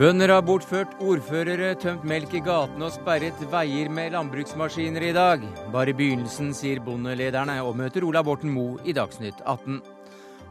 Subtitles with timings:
[0.00, 5.44] Bønder har bortført ordførere, tømt melk i gatene og sperret veier med landbruksmaskiner i dag.
[5.74, 9.76] Bare begynnelsen, sier bondelederne, og møter Ola Borten Moe i Dagsnytt 18.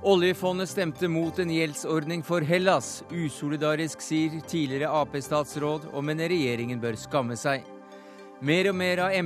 [0.05, 3.01] Oljefondet stemte mot en gjeldsordning for Hellas.
[3.09, 7.65] Usolidarisk, sier tidligere Ap-statsråd, og mener regjeringen bør skamme seg.
[8.45, 9.17] Mer og mer av,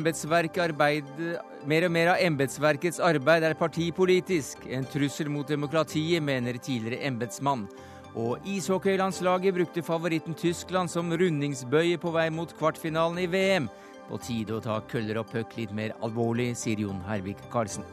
[2.32, 4.72] embetsverkets arbeid er partipolitisk.
[4.72, 7.68] En trussel mot demokratiet, mener tidligere embetsmann.
[8.16, 13.70] Og ishockeylandslaget brukte favoritten Tyskland som rundingsbøye på vei mot kvartfinalen i VM.
[14.10, 17.88] På tide å ta køller og puck litt mer alvorlig, sier Jon Hervik Karlsen.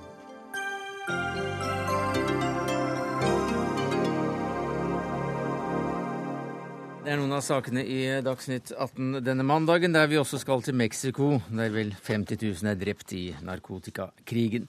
[7.11, 10.77] Det er noen av sakene i Dagsnytt 18 denne mandagen, der vi også skal til
[10.79, 14.69] Mexico, der vel 50 000 er drept i narkotikakrigen.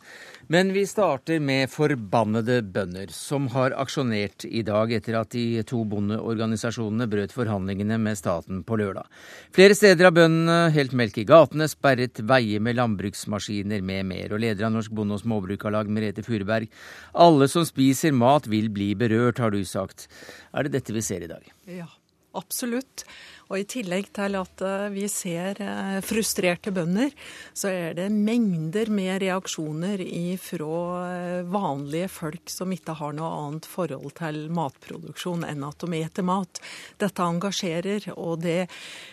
[0.49, 5.83] Men vi starter med forbannede bønder, som har aksjonert i dag etter at de to
[5.93, 9.05] bondeorganisasjonene brøt forhandlingene med staten på lørdag.
[9.53, 14.33] Flere steder har bøndene helt melk i gatene, sperret veier med landbruksmaskiner med mer.
[14.33, 16.73] Og leder av Norsk Bonde- og Småbrukarlag, Merete Furuberg,
[17.13, 20.09] alle som spiser mat vil bli berørt, har du sagt.
[20.57, 21.45] Er det dette vi ser i dag?
[21.69, 21.91] Ja.
[22.37, 23.03] Absolutt.
[23.51, 27.11] Og i tillegg til at eh, vi ser eh, frustrerte bønder,
[27.51, 30.05] så er det mengder med reaksjoner
[30.39, 30.77] fra
[31.09, 36.27] eh, vanlige folk som ikke har noe annet forhold til matproduksjon enn at de eter
[36.27, 36.63] mat.
[37.01, 38.69] Dette engasjerer, og det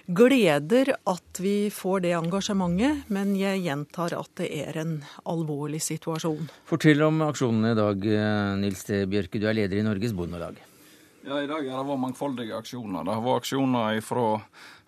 [0.06, 4.96] gleder at vi får det engasjementet, men jeg gjentar at det er en
[5.26, 6.46] alvorlig situasjon.
[6.70, 8.10] Fortell om aksjonene i dag,
[8.62, 9.02] Nils T.
[9.10, 10.62] Bjørke, du er leder i Norges Bondelag.
[11.26, 13.02] Ja, I dag har det vært mangfoldige aksjoner.
[13.04, 14.26] Det har vært aksjoner ifra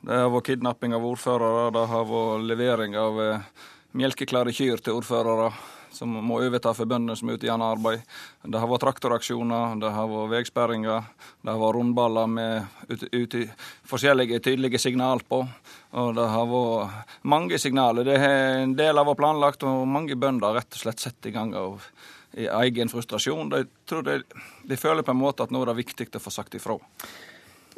[0.01, 3.43] det har vært kidnapping av ordførere, det har vært levering av eh,
[3.99, 5.51] melkeklare kyr til ordførere
[5.93, 8.05] som må overta for bøndene som er ute i annet arbeid.
[8.47, 11.11] Det har vært traktoraksjoner, det har vært veisperringer,
[11.43, 13.37] det har vært rundballer med ut, ut,
[13.91, 15.43] forskjellige tydelige signal på.
[15.99, 18.07] Og det har vært mange signaler.
[18.07, 21.29] Det er en del av vært planlagt, og mange bønder har rett og slett satt
[21.29, 21.53] i gang.
[21.59, 21.83] og
[22.39, 23.51] i egen frustrasjon.
[23.51, 24.21] De, tror de,
[24.69, 26.79] de føler på en måte at nå er det viktig å få sagt ifra.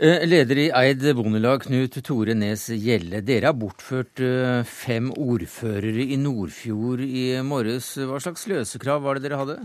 [0.03, 3.21] Eh, leder i Eid Bondelag, Knut Tore Nes Gjelle.
[3.23, 7.95] Dere har bortført eh, fem ordførere i Nordfjord i morges.
[8.01, 9.59] Hva slags løsekrav var det dere hadde?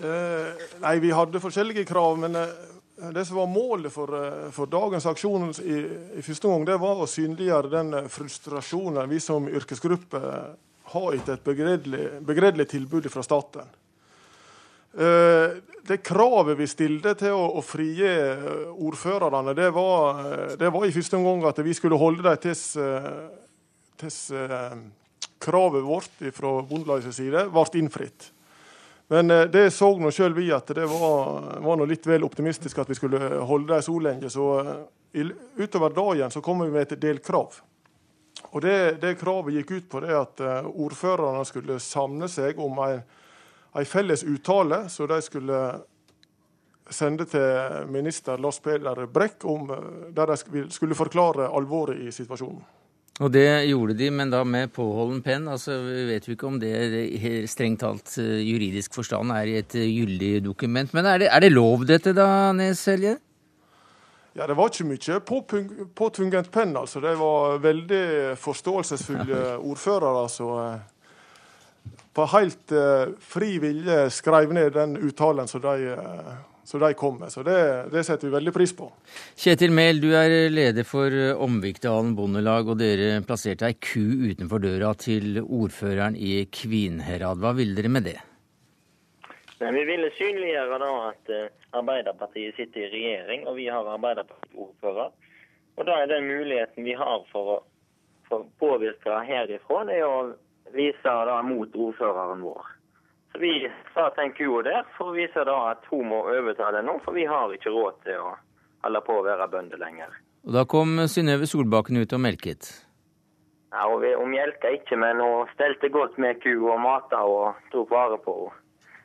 [0.00, 2.18] Eh, nei, Vi hadde forskjellige krav.
[2.20, 2.54] men eh,
[3.16, 4.12] det som var målet for,
[4.52, 5.78] for dagens aksjon i,
[6.20, 10.20] i, første gang, det var å synliggjøre den frustrasjonen vi som yrkesgruppe
[10.90, 11.44] har ikke et
[12.26, 13.68] begredelig, tilbud fra staten.
[14.98, 15.50] Eh,
[15.86, 20.86] det kravet vi stilte til å, å frigi eh, ordførerne, det var, eh, det var,
[20.86, 22.58] i første omgang at vi skulle holde dem til,
[25.40, 28.30] kravet vårt fra Bondelagets side ble innfridd.
[29.10, 32.94] Men det så nå sjøl vi at det var, var litt vel optimistisk at vi
[32.98, 34.30] skulle holde dem så lenge.
[34.30, 34.44] Så
[35.58, 37.58] utover dagen så kom vi med et delkrav.
[38.50, 42.80] Og det, det, kravet gikk ut på det at uh, ordførerne skulle samle seg om
[42.86, 43.04] en,
[43.86, 45.60] felles uttale så de skulle
[46.90, 52.62] sende til minister Lars Peder Brekk, om, uh, der de skulle forklare alvoret i situasjonen.
[53.20, 55.44] Og det gjorde de, men da med påholden penn.
[55.52, 59.76] Altså, vi vet jo ikke om det strengt talt uh, juridisk forstand er i et
[59.76, 60.94] gyldig dokument.
[60.96, 63.18] Men er det, er det lov dette da, Nes Helje?
[64.32, 65.20] Ja, Det var ikke mye
[65.94, 66.76] påtvunget penn.
[66.76, 67.00] altså.
[67.00, 70.78] Det var veldig forståelsesfulle ordførere som eh,
[72.14, 75.96] på helt eh, fri vilje skrev ned den uttalen som de,
[76.64, 77.32] som de kom med.
[77.32, 77.58] Så det,
[77.90, 78.86] det, setter vi veldig pris på.
[79.34, 84.94] Kjetil Mehl, du er leder for Omvikdalen Bondelag, og dere plasserte ei ku utenfor døra
[84.94, 87.42] til ordføreren i Kvinnherad.
[87.42, 88.20] Hva ville dere med det?
[89.60, 91.48] Men vi ville synliggjøre da at uh,
[91.82, 95.10] Arbeiderpartiet sitter i regjering, og vi har Arbeiderparti-ordfører.
[95.76, 97.58] Og da er den muligheten vi har for å
[98.30, 100.32] for påvirke herifra, det er å
[100.74, 102.68] vise da mot ordføreren vår.
[103.32, 103.54] Så vi
[103.94, 106.96] sa tenk jo kua der for å vise da at hun må overta det nå,
[107.04, 108.36] for vi har ikke råd til å
[108.86, 110.14] holde på å være bønder lenger.
[110.46, 112.70] Og Da kom Synnøve Solbakken ut og melket?
[113.74, 117.92] Ja, vi, Hun melka ikke, men hun stelte godt med kua og mata og tok
[117.94, 118.59] vare på henne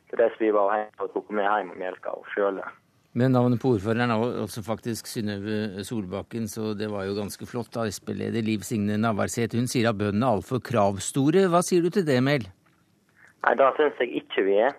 [0.09, 2.59] til dess vi var hjemme og tok med hjem og melka og sjøl.
[3.15, 7.71] Men navnet på ordføreren er også faktisk Synnøve Solbakken, så det var jo ganske flott.
[7.71, 11.45] da Sp-leder Liv Signe Navarsete hun sier at bøndene er altfor kravstore.
[11.47, 12.49] Hva sier du til det, Mel?
[13.45, 14.75] Nei, det syns jeg ikke vi er.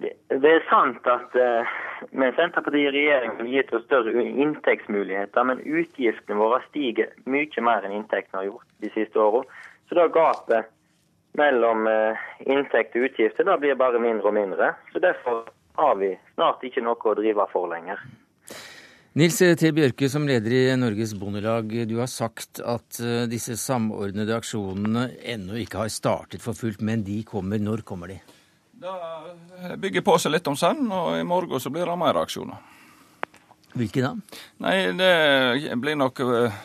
[0.00, 1.76] Det, det er sant at uh,
[2.16, 7.84] med Senterpartiet i regjering har gitt oss større inntektsmuligheter, men utgiftene våre stiger mye mer
[7.84, 9.44] enn inntektene har gjort de siste åra.
[9.90, 10.72] Så da gapet
[11.38, 14.72] mellom uh, inntekt og utgifter da blir bare mindre og mindre.
[14.92, 15.44] Så Derfor
[15.78, 18.00] har vi snart ikke noe å drive for lenger.
[19.18, 19.70] Nils T.
[19.74, 25.56] Bjørke, som leder i Norges Bondelag, du har sagt at eh, disse samordnede aksjonene ennå
[25.58, 27.58] ikke har startet for fullt, men de kommer.
[27.58, 28.20] Når kommer de?
[28.80, 32.62] Det bygger på seg litt om senn, og i morgen så blir det mer aksjoner.
[33.74, 34.14] Hvilke da?
[34.62, 36.62] Nei, det blir nok eh,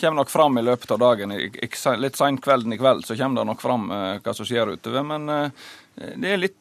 [0.00, 1.36] kommer nok fram i løpet av dagen.
[1.36, 5.06] Litt seint kvelden i kveld så kommer det nok fram eh, hva som skjer utover.
[5.06, 5.52] Men
[5.94, 6.58] det er litt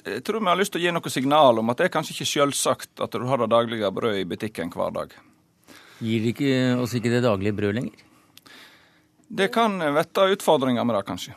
[0.00, 2.14] jeg tror vi har lyst til å gi noe signal om at det er kanskje
[2.14, 5.12] ikke selvsagt at du har det daglige brødet i butikken hver dag.
[6.00, 8.06] Gir det ikke, oss ikke det daglige brød lenger?
[9.28, 11.34] Det kan vette utfordringer med det, kanskje.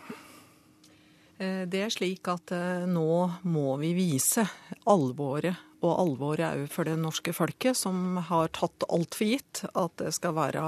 [1.37, 3.17] Eh, det er slik at eh, nå
[3.51, 4.45] må vi vise
[4.89, 9.63] alvoret, og alvoret òg for det norske folket, som har tatt alt for gitt.
[9.75, 10.63] At det skal være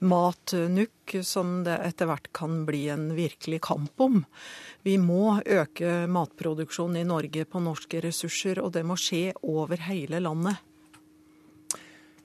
[0.00, 4.24] matnukk som det etter hvert kan bli en virkelig kamp om.
[4.86, 10.22] Vi må øke matproduksjonen i Norge på norske ressurser, og det må skje over hele
[10.24, 10.60] landet.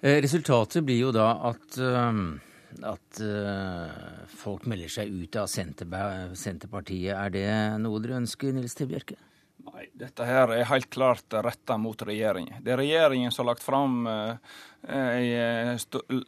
[0.06, 2.19] Eh, resultatet blir jo da at, eh,
[2.85, 7.15] at eh, folk melder seg ut av Senterpartiet.
[7.15, 7.47] Er det
[7.81, 8.85] noe dere ønsker, Nils T.
[8.89, 9.18] Bjørke?
[9.65, 12.62] Nei, dette her er helt klart retta mot regjeringen.
[12.62, 14.06] Det er regjeringen som har lagt fram
[14.89, 15.75] ei eh,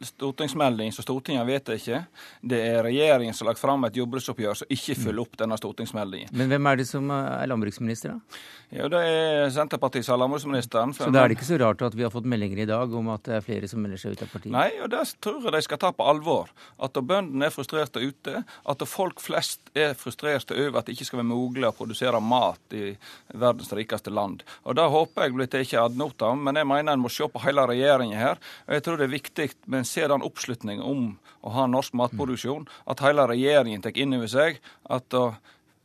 [0.04, 2.02] stortingsmelding som Stortinget vet ikke.
[2.42, 6.32] Det er regjeringen som har lagt fram et jordbruksoppgjør som ikke følger opp denne stortingsmeldingen.
[6.36, 8.40] Men hvem er det som er landbruksminister, da?
[8.68, 10.90] Ja, Det er Senterpartiet som er landbruksministeren.
[10.92, 13.06] Så da er det ikke så rart at vi har fått meldinger i dag om
[13.14, 14.52] at det er flere som melder seg ut av partiet?
[14.52, 16.50] Nei, og det tror jeg de skal ta på alvor.
[16.84, 18.42] At bøndene er frustrerte ute.
[18.68, 22.76] At folk flest er frustrerte over at det ikke skal være mulig å produsere mat
[22.76, 22.90] i
[23.32, 24.44] verdens rikeste land.
[24.68, 27.40] Og Det håper jeg blir tatt ad notam, men jeg mener en må se på
[27.46, 28.36] hele regjeringen her.
[28.66, 31.12] Og jeg tror det er viktig med en sådan oppslutning om
[31.46, 34.58] å ha norsk matproduksjon, at hele regjeringen tar inn over seg
[34.90, 35.14] at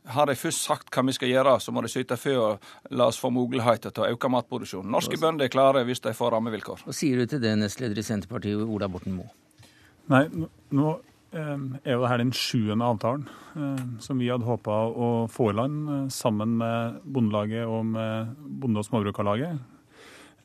[0.06, 2.50] har de først sagt hva vi skal gjøre, så må de syte for å
[2.96, 4.92] la oss få muligheter til å øke matproduksjonen.
[4.92, 6.84] Norske bønder er klare hvis de får rammevilkår.
[6.88, 9.32] Hva sier du til det, nestleder i Senterpartiet, Ola Borten Moe?
[10.12, 10.26] Nei,
[10.76, 10.90] nå
[11.32, 11.54] eh,
[11.86, 15.94] er jo dette den sjuende avtalen eh, som vi hadde håpa å få i land
[15.96, 19.62] eh, sammen med Bondelaget og med Bonde- og Småbrukarlaget.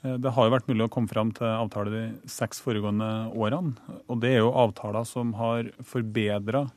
[0.05, 3.75] Eh, det har jo vært mulig å komme fram til avtale de seks foregående årene.
[4.07, 6.69] Og det er jo avtaler som har forbedra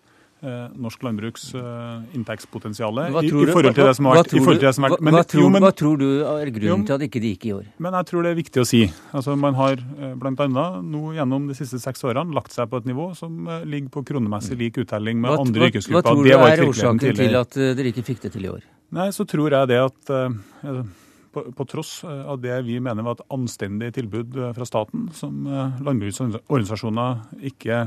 [0.42, 4.34] eh, norsk landbruks eh, inntektspotensial i, i, forhold til det som har vært.
[4.34, 7.70] Hva, hva, tror du er grunnen til at ikke det gikk i år?
[7.86, 8.82] Men jeg tror det er viktig å si.
[9.14, 9.78] Altså, man har
[10.18, 10.66] bl.a.
[10.82, 14.58] nå gjennom de siste seks årene lagt seg på et nivå som ligger på kronemessig
[14.58, 16.02] lik uttelling med hva, andre yrkesgrupper.
[16.02, 18.66] Hva tror du er årsaken til at dere ikke fikk det til i år?
[18.92, 20.82] Nei, så tror jeg det at uh,
[21.32, 25.08] på, på, tross eh, av det vi mener var et anstendig tilbud eh, fra staten,
[25.16, 27.84] som eh, landbruksorganisasjoner ikke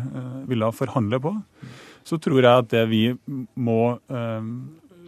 [0.51, 1.35] ville forhandle på,
[2.05, 3.05] så tror jeg at det vi
[3.57, 3.97] må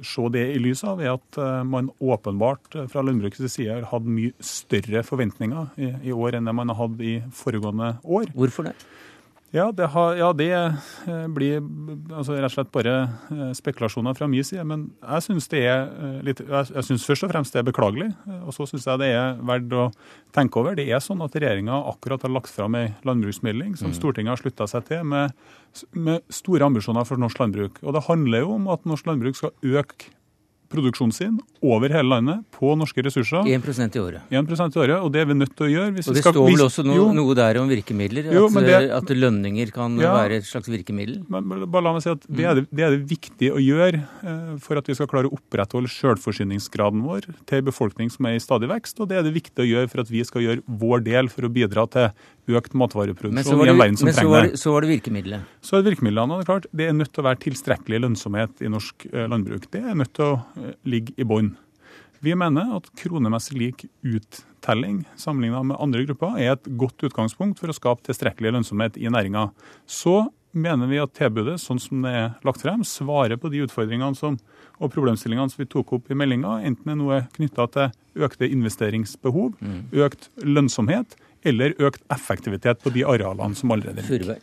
[0.06, 1.38] se det i lys av, er at
[1.68, 6.72] man åpenbart fra landbrukets side har hatt mye større forventninger i, år enn det man
[6.72, 8.32] har hatt i foregående år.
[8.36, 8.74] Hvorfor det?
[9.56, 11.62] Ja, det, har, ja, det eh, blir
[12.12, 12.94] altså, rett og slett bare
[13.32, 14.64] eh, spekulasjoner fra min side.
[14.68, 18.10] Men jeg syns det er eh, litt, jeg synes først og fremst det er beklagelig.
[18.42, 19.86] Og så syns jeg det er verdt å
[20.36, 20.76] tenke over.
[20.76, 23.96] Det er sånn at regjeringa akkurat har lagt fram ei landbruksmelding som mm.
[23.96, 25.32] Stortinget har slutta seg til, med,
[25.96, 27.80] med store ambisjoner for norsk landbruk.
[27.86, 30.12] Og det handler jo om at norsk landbruk skal øke
[30.76, 33.46] produksjonen sin over hele landet på norske ressurser.
[33.48, 34.26] 1% i året.
[34.30, 35.92] 1% i året, Og det er vi nødt til å gjøre.
[35.96, 38.30] og det skal, står vel også no, noe der om virkemidler?
[38.36, 41.22] Jo, at, det, at, lønninger kan ja, være et slags virkemiddel?
[41.32, 44.02] Men, bare la meg si at det er det, det er det, viktig å gjøre
[44.02, 48.38] eh, for at vi skal klare å opprettholde selvforsyningsgraden vår til en befolkning som er
[48.38, 49.00] i stadig vekst.
[49.00, 51.48] Og det er det viktig å gjøre for at vi skal gjøre vår del for
[51.48, 52.10] å bidra til
[52.46, 54.60] økt matvareproduksjon i en verden som trenger det.
[54.60, 55.54] Så var det virkemidlet?
[55.64, 56.38] Så er det virkemidlene.
[56.38, 59.66] Det er klart, det er nødt til å være tilstrekkelig lønnsomhet i norsk eh, landbruk.
[59.72, 61.54] Det er nødt til å eh, ligge i bånn.
[62.24, 67.70] Vi mener at kronemessig lik uttelling sammenlignet med andre grupper er et godt utgangspunkt for
[67.70, 69.50] å skape tilstrekkelig lønnsomhet i næringa.
[69.84, 70.24] Så
[70.56, 74.38] mener vi at tilbudet, sånn som det er lagt frem, svarer på de utfordringene som,
[74.80, 78.48] og problemstillingene som vi tok opp i meldinga, enten det er noe knytta til økte
[78.48, 79.80] investeringsbehov, mm.
[80.06, 84.38] økt lønnsomhet eller økt effektivitet på de arealene som allerede ligger.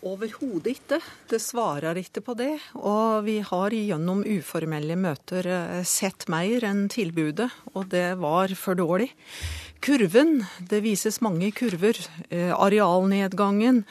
[0.00, 0.96] Overhodet ikke.
[1.28, 2.54] Det svarer ikke på det.
[2.80, 8.78] Og vi har gjennom uformelle møter eh, sett mer enn tilbudet, og det var for
[8.80, 9.10] dårlig.
[9.80, 11.96] Kurven, det vises mange kurver.
[12.28, 13.84] Eh, arealnedgangen,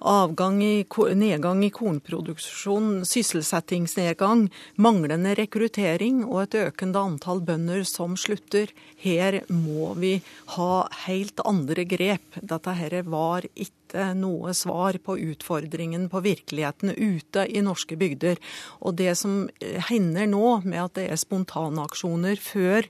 [0.00, 0.86] avgang i,
[1.20, 4.46] nedgang i kornproduksjon, sysselsettingsnedgang,
[4.80, 8.72] manglende rekruttering og et økende antall bønder som slutter.
[9.04, 10.14] Her må vi
[10.56, 10.72] ha
[11.04, 12.40] helt andre grep.
[12.40, 13.83] Dette her var ikke
[14.18, 18.40] noe svar på utfordringen på virkeligheten ute i norske bygder.
[18.82, 19.44] Og det som
[19.88, 22.88] hender nå, med at det er spontanaksjoner før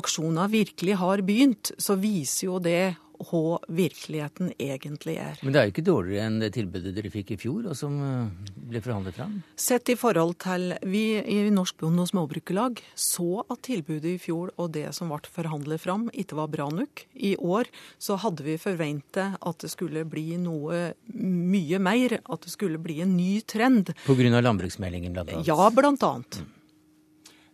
[0.00, 5.38] aksjonene virkelig har begynt, så viser jo det hva virkeligheten egentlig er.
[5.44, 7.96] Men det er jo ikke dårligere enn det tilbudet dere fikk i fjor, og som
[8.04, 9.38] eh, ble forhandlet fram?
[9.60, 14.54] Sett i forhold til Vi i Norsk Bonde- og Småbrukerlag så at tilbudet i fjor
[14.56, 17.04] og det som ble forhandlet fram, ikke var bra nok.
[17.14, 17.68] I år
[18.00, 23.00] så hadde vi forventet at det skulle bli noe mye mer, at det skulle bli
[23.04, 23.92] en ny trend.
[24.06, 24.40] Pga.
[24.40, 25.48] landbruksmeldingen, blant annet?
[25.48, 26.40] Ja, blant annet.
[26.40, 26.56] Mm.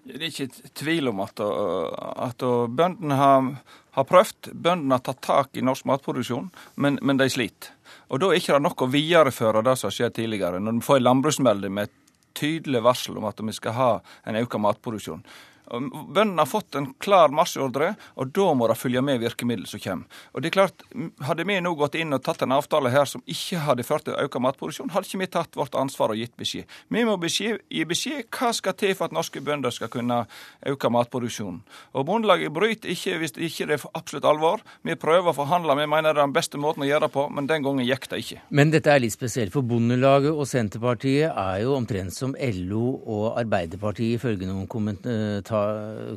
[0.07, 2.43] Det er ikke tvil om at, at
[2.79, 3.49] bøndene har,
[3.97, 4.53] har prøvd.
[4.53, 7.73] Bøndene har tatt tak i norsk matproduksjon, men, men de sliter.
[8.13, 10.61] Og Da er ikke det nok å videreføre det som har skjedd tidligere.
[10.63, 11.97] Når vi får en landbruksmelding med et
[12.37, 13.91] tydelig varsel om at vi skal ha
[14.29, 15.25] en økt matproduksjon.
[15.67, 20.21] Bøndene har fått en klar marsjordre, og da må det følge med virkemidlene som kommer.
[20.33, 20.85] Og det er klart,
[21.27, 24.17] Hadde vi nå gått inn og tatt en avtale her som ikke hadde ført til
[24.21, 26.69] økt matproduksjon, hadde ikke vi tatt vårt ansvar og gitt beskjed.
[26.93, 30.23] Vi må beskjed, gi beskjed hva skal til for at norske bønder skal kunne
[30.67, 31.63] øke matproduksjonen.
[31.97, 34.63] Og Bondelaget bryter ikke hvis det ikke er for absolutt alvor.
[34.87, 37.27] Vi prøver å forhandle, vi mener det er den beste måten å gjøre det på,
[37.33, 38.43] men den gangen gikk det ikke.
[38.51, 43.41] Men dette er litt spesielt, for Bondelaget og Senterpartiet er jo omtrent som LO og
[43.41, 45.56] Arbeiderpartiet, ifølge noen kommentarer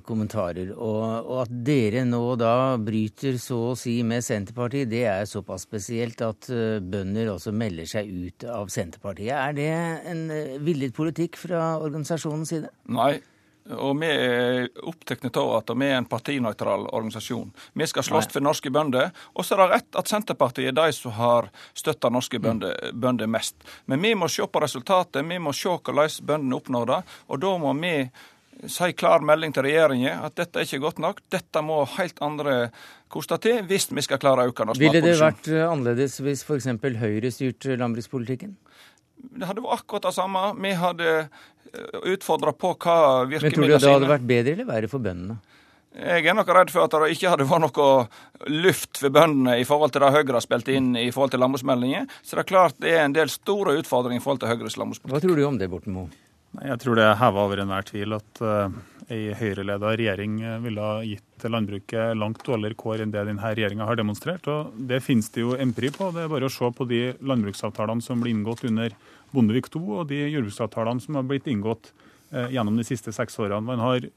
[0.06, 0.74] kommentarer.
[0.76, 5.68] Og, og, at dere nå da bryter så å si med Senterpartiet, det er såpass
[5.68, 9.34] spesielt at eh, bønder også melder seg ut av Senterpartiet.
[9.36, 9.74] Er det
[10.12, 12.72] en eh, villet politikk fra organisasjonens side?
[12.92, 13.18] Nei.
[13.70, 17.52] Og vi er opptatt av at vi er en partinøytral organisasjon.
[17.78, 19.12] Vi skal slåss for norske bønder.
[19.36, 23.30] Og så er det rett at Senterpartiet er de som har støtta norske bønder, bønder,
[23.30, 23.62] mest.
[23.86, 25.22] Men vi må se på resultatet.
[25.22, 27.00] Vi må se hvordan bøndene oppnår det.
[27.30, 27.94] Og da må vi
[28.68, 31.22] si klar melding til regjeringen at dette er ikke godt nok.
[31.32, 32.56] Dette må helt andre
[33.12, 35.06] koste til hvis vi skal klare å øke norsk matproduksjon.
[35.06, 36.68] Ville det vært eh, annerledes hvis f.eks.
[37.00, 38.58] Høyre styrte landbrukspolitikken?
[39.20, 40.44] Det hadde vært akkurat det samme.
[40.60, 41.30] Vi hadde eh,
[42.16, 42.98] utfordra på hva
[43.30, 45.40] virkemidlene sine Men tror du det hadde vært bedre eller verre for bøndene?
[46.00, 49.66] Jeg er nok redd for at det ikke hadde vært noe luft for bøndene i
[49.66, 52.06] forhold til det Høyre har spilt inn i forhold til landbruksmeldingen.
[52.22, 55.16] Så det er klart det er en del store utfordringer i forhold til Høyres landbrukspolitikk.
[55.16, 56.12] Hva tror du om det, Borten Moe?
[56.58, 58.74] Jeg tror det er heva over enhver tvil at uh,
[59.10, 63.86] ei Høyre-leda regjering eh, ville ha gitt landbruket langt dårligere kår enn det denne regjeringa
[63.86, 64.50] har demonstrert.
[64.50, 66.10] og Det finnes det jo empiri på.
[66.14, 68.94] Det er bare å se på de landbruksavtalene som ble inngått under
[69.34, 71.92] Bondevik II, og de jordbruksavtalene som har blitt inngått
[72.34, 73.66] uh, gjennom de siste seks årene.
[73.70, 74.10] Man har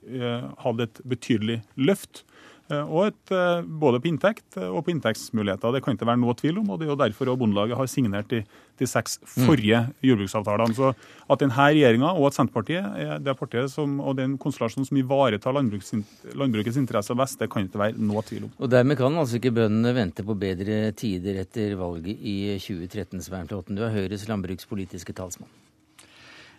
[0.64, 2.31] hatt et betydelig løft Eh,
[2.80, 5.74] og et, eh, både på inntekt eh, og på inntektsmuligheter.
[5.74, 6.70] Det kan ikke være noe tvil om.
[6.70, 8.42] og Det er jo derfor Bondelaget har signert de,
[8.78, 9.46] de seks mm.
[9.46, 9.94] forrige mm.
[10.08, 10.76] jordbruksavtalene.
[10.78, 10.92] Så
[11.28, 15.56] At denne regjeringa og at Senterpartiet er det partiet som, og den konstellasjonen som ivaretar
[15.56, 18.54] landbrukets interesser best, det kan ikke være noe tvil om.
[18.58, 23.50] Og Dermed kan altså ikke bøndene vente på bedre tider etter valget i 2013, Svein
[23.50, 23.76] Flåtten.
[23.76, 25.50] Du er Høyres landbrukspolitiske talsmann.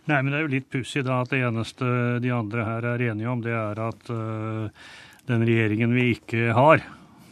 [0.09, 1.87] Nei, men Det er jo litt pussig da at det eneste
[2.23, 4.87] de andre her er enige om, det er at uh,
[5.29, 6.83] den regjeringen vi ikke har.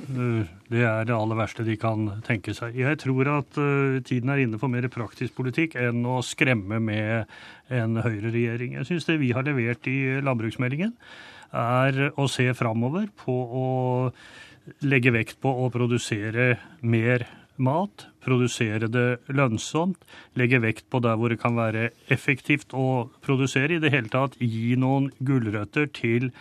[0.02, 2.78] Eh, det er det aller verste de kan tenke seg.
[2.80, 7.28] Jeg tror at uh, tiden er inne for mer praktisk politikk enn å skremme med
[7.72, 8.78] en høyreregjering.
[8.80, 10.96] Jeg syns det vi har levert i landbruksmeldingen,
[11.52, 13.68] er å se framover på å
[14.88, 17.26] legge vekt på å produsere mer
[17.62, 20.00] mat, produsere det lønnsomt,
[20.40, 23.76] legge vekt på der hvor det kan være effektivt å produsere.
[23.76, 26.32] I det hele tatt gi noen gulrøtter til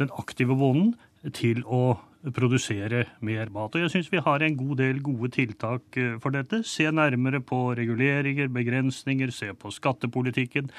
[0.00, 0.94] den aktive bonden
[1.36, 1.98] til å
[2.30, 3.74] produsere mer mat.
[3.74, 6.62] Og jeg syns vi har en god del gode tiltak eh, for dette.
[6.68, 10.70] Se nærmere på reguleringer, begrensninger, se på skattepolitikken.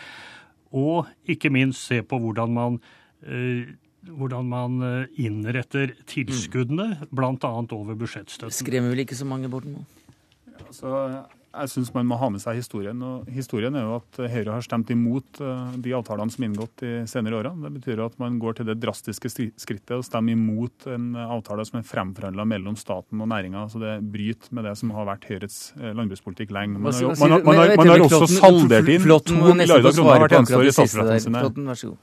[0.74, 2.80] Og ikke minst se på hvordan man,
[3.28, 3.76] eh,
[4.08, 7.12] hvordan man eh, innretter tilskuddene, mm.
[7.12, 7.54] bl.a.
[7.60, 8.56] over budsjettstøtten.
[8.64, 9.84] Skremmer vel ikke så mange bort nå?
[10.64, 10.96] Altså,
[11.54, 13.00] jeg syns man må ha med seg historien.
[13.06, 16.82] og Historien er jo at Høyre har stemt imot eh, de avtalene som er inngått
[16.82, 17.68] de senere årene.
[17.68, 21.80] Det betyr at man går til det drastiske skrittet å stemme imot en avtale som
[21.80, 23.68] er fremforhandla mellom staten og næringa.
[23.70, 26.82] Så det bryter med det som har vært Høyres eh, landbrukspolitikk lenge.
[26.82, 30.58] Man, har, man, man, har, man har også saldert inn to milliarder kroner hvert eneste
[30.58, 31.96] år i statsbudsjettene sine.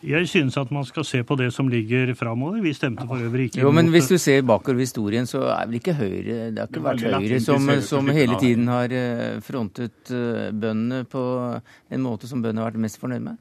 [0.00, 2.60] Jeg synes at man skal se på det som ligger framover.
[2.64, 5.66] Vi stemte for øvrig ikke Jo, Men hvis du ser bakover i historien, så er
[5.66, 10.12] vel ikke Høyre Det har ikke vært Høyre som, som hele tiden har eh, frontet
[10.14, 11.24] eh, bøndene på
[11.92, 13.36] en måte som bøndene har vært mest fornøyd med?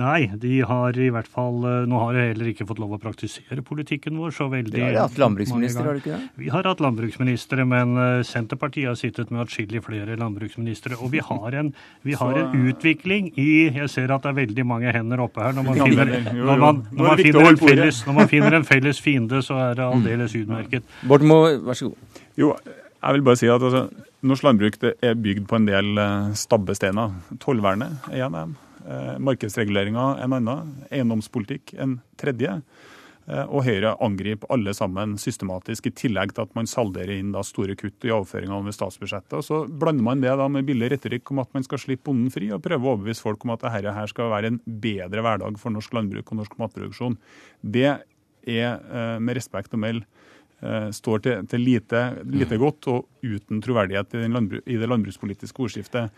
[0.00, 2.98] Nei, de har i hvert fall eh, Nå har jeg heller ikke fått lov å
[3.00, 6.28] praktisere politikken vår så veldig Dere har hatt landbruksminister, har du ikke det?
[6.40, 10.96] Vi har hatt landbruksministre, men eh, Senterpartiet har sittet med atskillig flere landbruksministre.
[10.96, 11.68] Og vi har, en,
[12.08, 15.56] vi har en, utvikling i Jeg ser at det er veldig mange hender oppe her.
[15.58, 19.04] Når man finner, når man, når man finner, en, felles, når man finner en felles
[19.04, 20.88] fiende, så er det aldeles utmerket.
[21.04, 22.26] Borten Moe, vær så god.
[22.40, 23.86] Jo, jeg vil bare si at altså,
[24.24, 27.16] norsk landbruk er bygd på en del eh, stabbesteiner.
[27.44, 28.60] Tollvernet er en av dem.
[28.88, 30.74] Eh, Markedsreguleringa en annen.
[30.90, 32.58] Eiendomspolitikk en tredje.
[33.30, 37.76] Eh, og Høyre angriper alle sammen systematisk, i tillegg til at man salderer inn store
[37.78, 39.36] kutt i overføringene ved statsbudsjettet.
[39.38, 42.32] Og Så blander man det da med billig retorikk om at man skal slippe bonden
[42.34, 45.58] fri, og prøve å overbevise folk om at dette her skal være en bedre hverdag
[45.58, 47.18] for norsk landbruk og norsk matproduksjon.
[47.62, 48.02] Det er
[48.82, 50.06] eh, med respekt å melde
[50.94, 56.12] står til, til lite, lite, godt og uten troverdighet i, landbru, i det landbrukspolitiske ordskiftet.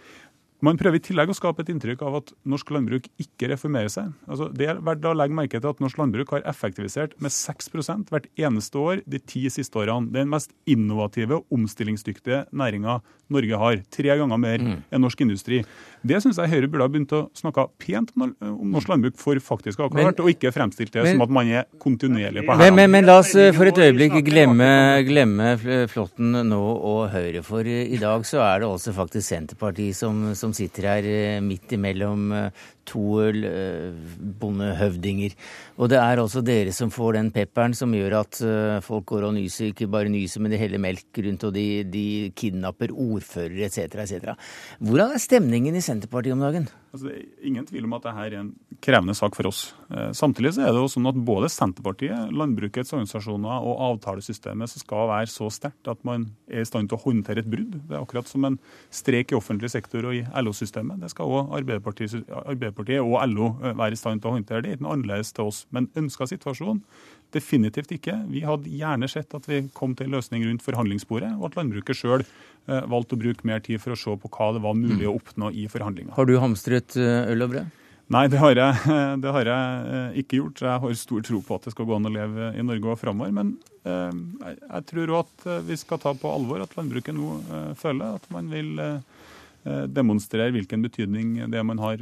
[0.65, 4.13] Man prøver i tillegg å skape et inntrykk av at norsk landbruk ikke reformerer seg.
[4.29, 7.71] Altså, det er verdt å legge merke til at norsk landbruk har effektivisert med 6
[8.11, 10.09] hvert eneste år de ti siste årene.
[10.09, 13.01] Det er den mest innovative og omstillingsdyktige næringa
[13.33, 13.79] Norge har.
[13.93, 14.77] Tre ganger mer mm.
[14.93, 15.63] enn norsk industri.
[16.05, 18.35] Det syns jeg Høyre burde ha begynt å snakke pent om
[18.75, 21.51] norsk landbruk for faktisk å ha klart, og ikke fremstilt det men, som at man
[21.51, 22.75] er kontinuerlig på her.
[22.77, 24.69] Men, men, la oss eh, for et øyeblikk glemme,
[25.09, 25.55] glemme
[25.91, 27.45] Flåtten nå og Høyre.
[27.47, 31.73] For i dag så er det også faktisk Senterpartiet som, som sitter her eh, midt
[31.77, 32.49] imellom eh,
[32.89, 33.21] to
[34.41, 35.37] bondehøvdinger.
[35.79, 38.41] Og det er altså dere som får den pepperen som gjør at
[38.85, 42.07] folk går og nyser, ikke bare nyser, men de heller melk rundt, og de, de
[42.37, 43.99] kidnapper ordførere etc.
[44.05, 44.35] etc.
[44.83, 45.85] Hvordan er stemningen i?
[45.85, 46.69] Senterpartiet om dagen?
[46.95, 48.51] Altså, det er ingen tvil om at dette er en
[48.85, 49.63] krevende sak for oss.
[49.91, 54.83] Eh, samtidig så er det jo sånn at både Senterpartiet, landbrukets organisasjoner og avtalesystemet som
[54.83, 57.81] skal være så sterkt at man er i stand til å håndtere et brudd.
[57.89, 58.61] Det er akkurat som en
[58.95, 61.03] strek i offentlig sektor og i LO-systemet.
[61.03, 64.63] Det skal òg Arbeiderpartiet, Arbeiderpartiet, og LO eh, være i stand til å håndtere.
[64.63, 65.65] Det er ikke noe annerledes til oss.
[65.75, 66.83] Men ønska situasjon
[67.35, 68.13] Definitivt ikke.
[68.31, 71.99] Vi hadde gjerne sett at vi kom til en løsning rundt forhandlingsbordet, og at landbruket
[71.99, 75.09] sjøl eh, valgte å bruke mer tid for å se på hva det var mulig
[75.11, 76.15] å oppnå i forhandlinger.
[76.15, 77.81] Har du hamstret øl og brød?
[78.15, 80.63] Nei, det har, jeg, det har, jeg, eh, ikke gjort.
[80.63, 83.01] Jeg har stor tro på at det skal gå an å leve i Norge og
[83.03, 83.35] framover.
[83.35, 87.35] Men jeg tror òg at vi skal ta på alvor at landbruket nå
[87.77, 88.79] føler at man vil
[89.65, 92.01] eh, demonstrere hvilken betydning det man har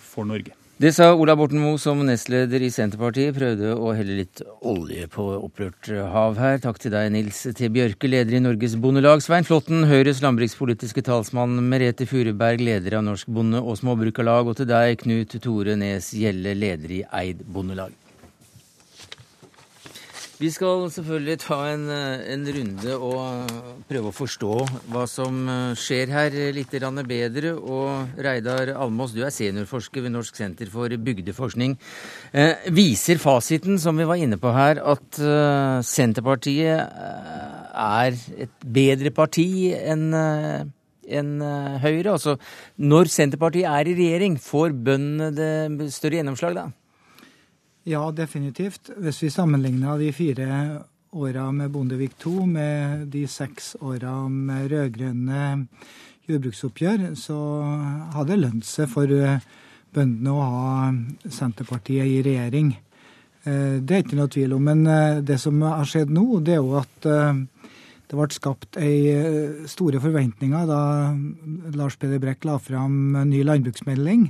[0.00, 0.56] for Norge.
[0.82, 3.36] Det sa Ola Borten Moe som nestleder i Senterpartiet.
[3.36, 6.58] Prøvde å helle litt olje på opprørt hav her.
[6.64, 7.68] Takk til deg, Nils T.
[7.70, 9.22] Bjørke, leder i Norges Bondelag.
[9.22, 11.54] Svein Flåtten, Høyres landbrukspolitiske talsmann.
[11.70, 14.50] Merete Furuberg, leder av Norsk Bonde- og Småbrukarlag.
[14.50, 18.01] Og til deg, Knut Tore Nes Gjelle, leder i Eid Bondelag.
[20.42, 24.56] Vi skal selvfølgelig ta en, eh, en, runde og eh, prøve å forstå
[24.90, 26.74] hva som eh, skjer her litt
[27.06, 27.52] bedre.
[27.54, 31.76] Og Reidar Almås, du er seniorforsker ved Norsk senter for bygdeforskning.
[32.32, 39.14] Eh, viser fasiten som vi var inne på her, at eh, Senterpartiet er et bedre
[39.14, 40.10] parti enn
[41.12, 41.32] enn
[41.82, 42.16] Høyre?
[42.16, 42.38] Altså,
[42.78, 46.70] når Senterpartiet er i regjering, får bøndene det større gjennomslag da?
[47.84, 48.90] Ja, definitivt.
[48.96, 50.48] Hvis vi sammenligner de fire
[51.10, 55.66] åra med Bondevik II med de seks åra med rød-grønne
[56.30, 57.38] jordbruksoppgjør, så
[58.14, 59.42] hadde det lønt seg for eh,
[59.92, 60.86] bøndene å ha
[61.26, 62.70] Senterpartiet i regjering.
[63.42, 64.70] Eh, det er ikke noe tvil om.
[64.70, 67.10] Men eh, det som har skjedd nå, det er jo at
[68.12, 68.76] det ble skapt
[69.72, 70.80] store forventninger da
[71.74, 74.28] Lars Peder Brekk la fram ny landbruksmelding.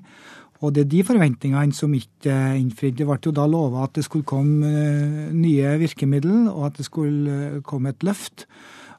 [0.63, 2.95] Og det er de forventningene som ikke er innfridd.
[3.01, 6.87] Det ble jo da lova at det skulle komme eh, nye virkemiddel, og at det
[6.87, 8.47] skulle eh, komme et løft.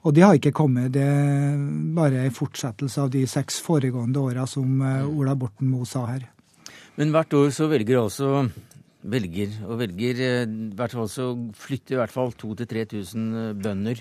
[0.04, 0.92] Og det har ikke kommet.
[0.92, 1.62] Det er
[1.96, 6.26] bare en fortsettelse av de seks foregående åra, som eh, Ola Borten Moe sa her.
[7.00, 8.44] Men hvert år så velger altså
[9.04, 10.20] velger og velger
[10.78, 11.26] hvert fall så
[11.60, 14.00] flytter i hvert fall 2000-3000 bønder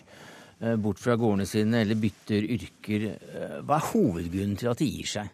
[0.78, 3.06] bort fra gårdene sine eller bytter yrker.
[3.66, 5.32] Hva er hovedgrunnen til at de gir seg?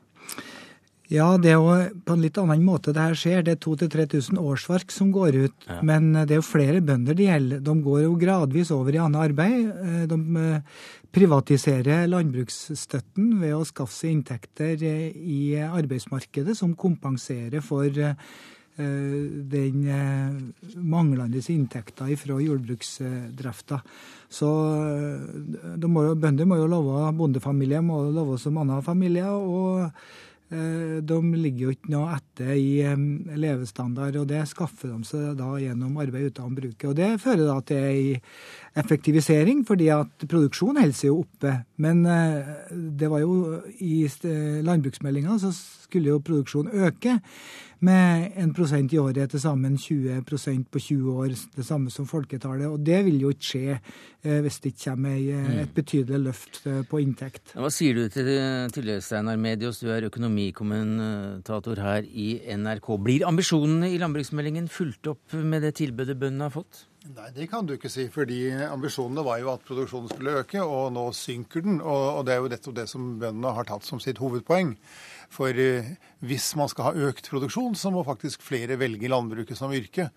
[1.08, 3.44] Ja, det er jo på en litt annen måte det her skjer.
[3.44, 5.56] Det er 2000-3000 årsverk som går ut.
[5.64, 5.78] Ja.
[5.88, 7.62] Men det er jo flere bønder det gjelder.
[7.64, 9.70] De går jo gradvis over i annet arbeid.
[9.72, 10.84] Eh, de eh,
[11.16, 17.88] privatiserer landbruksstøtten ved å skaffe seg inntekter eh, i arbeidsmarkedet som kompenserer for
[18.78, 19.78] den
[20.86, 23.80] manglende inntekta fra jordbruksdrifta.
[24.30, 24.50] Så
[25.82, 29.34] må jo, bønder må jo love, bondefamilier må love som andre familier.
[29.34, 32.80] og Eh, de ligger jo ikke noe etter i
[33.36, 36.86] levestandard, og det skaffer de seg da gjennom arbeid uten bruket.
[36.88, 38.14] Og det fører da til ei
[38.78, 41.54] effektivisering, fordi at produksjonen holder seg jo oppe.
[41.82, 44.06] Men eh, det var jo i
[44.64, 47.18] landbruksmeldinga så skulle jo produksjonen øke
[47.84, 52.66] med 1% i året, til sammen 20% på 20 år, det samme som folketallet.
[52.66, 55.54] Og det vil jo ikke skje eh, hvis det ikke kommer mm.
[55.62, 57.54] et betydelig løft eh, på inntekt.
[57.54, 58.30] Hva sier du til,
[58.74, 62.92] til Steinar Medios, du er økonomikommentator her i NRK.
[63.04, 66.88] Blir ambisjonene i landbruksmeldingen fulgt opp med det tilbudet bøndene har fått?
[67.08, 68.08] Nei, det kan du ikke si.
[68.12, 71.78] fordi Ambisjonene var jo at produksjonen skulle øke, og nå synker den.
[71.80, 74.74] Og, og det er jo nettopp det som bøndene har tatt som sitt hovedpoeng.
[75.28, 75.52] For
[76.24, 80.08] hvis man skal ha økt produksjon, så må faktisk flere velge landbruket som yrke.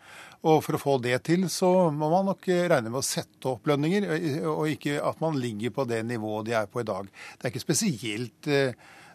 [0.47, 3.67] Og for å få det til, så må man nok regne med å sette opp
[3.69, 4.07] lønninger,
[4.49, 7.11] og ikke at man ligger på det nivået de er på i dag.
[7.37, 8.51] Det er ikke spesielt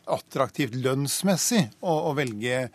[0.06, 2.66] attraktivt lønnsmessig å, å velge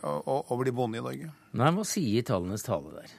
[0.00, 1.32] å, å bli bonde i Norge.
[1.58, 3.18] Nei, Hva sier tallenes tale der?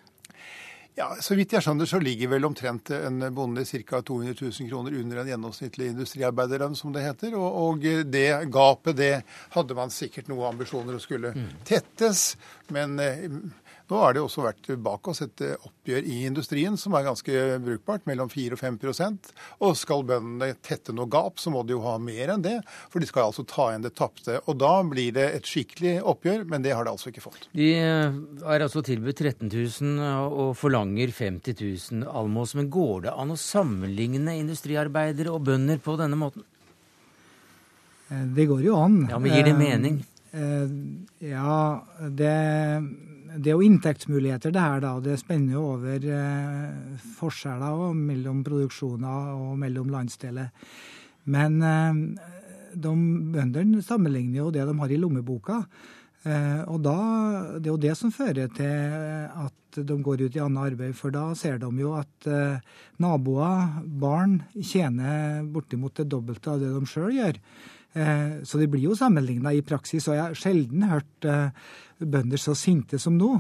[0.99, 4.01] Ja, Så vidt jeg skjønner, så ligger vel omtrent en bonde ca.
[4.03, 7.38] 200 000 kroner under en gjennomsnittlig industriarbeiderlønn, som det heter.
[7.39, 9.13] Og, og, det gapet, det
[9.55, 11.31] hadde man sikkert noen ambisjoner å skulle
[11.67, 12.33] tettes.
[12.75, 12.99] Men
[13.89, 17.45] nå har det også vært bak oss et eh, oppgjør i industrien som er ganske
[17.65, 19.32] brukbart, mellom 4 og 5%
[19.65, 22.60] Og skal bøndene tette noe gap, så må de jo ha mer enn det.
[22.93, 24.38] For de skal altså ta igjen det tapte.
[24.45, 27.49] Og da blir det et skikkelig oppgjør, men det har de altså ikke fått.
[27.58, 32.54] De eh, er altså tilbudt 13 000 og forlanger 50 000 almås.
[32.60, 36.45] Men går det an å sammenligne industriarbeidere og bønder på denne måten?
[38.13, 39.02] Eh, det går jo an.
[39.10, 40.02] Ja, Men gir det mening?
[40.30, 41.54] Ja,
[42.06, 42.34] det
[43.37, 44.95] det er jo inntektsmuligheter det her, da.
[45.03, 50.49] Det spenner jo over eh, forskjeller mellom produksjoner og mellom landsdeler.
[51.29, 52.01] Men eh,
[52.73, 52.93] de
[53.33, 55.63] bøndene sammenligner jo det de har i lommeboka.
[56.27, 56.97] Eh, og da,
[57.59, 60.95] Det er jo det som fører til at de går ut i annet arbeid.
[60.97, 62.61] For da ser de jo at eh,
[62.99, 67.39] naboer, barn, tjener bortimot det dobbelte av det de sjøl gjør.
[67.93, 70.08] Eh, så det blir jo sammenligna i praksis.
[70.10, 71.49] Og jeg har sjelden hørt eh,
[71.99, 73.34] bønder så sinte som nå.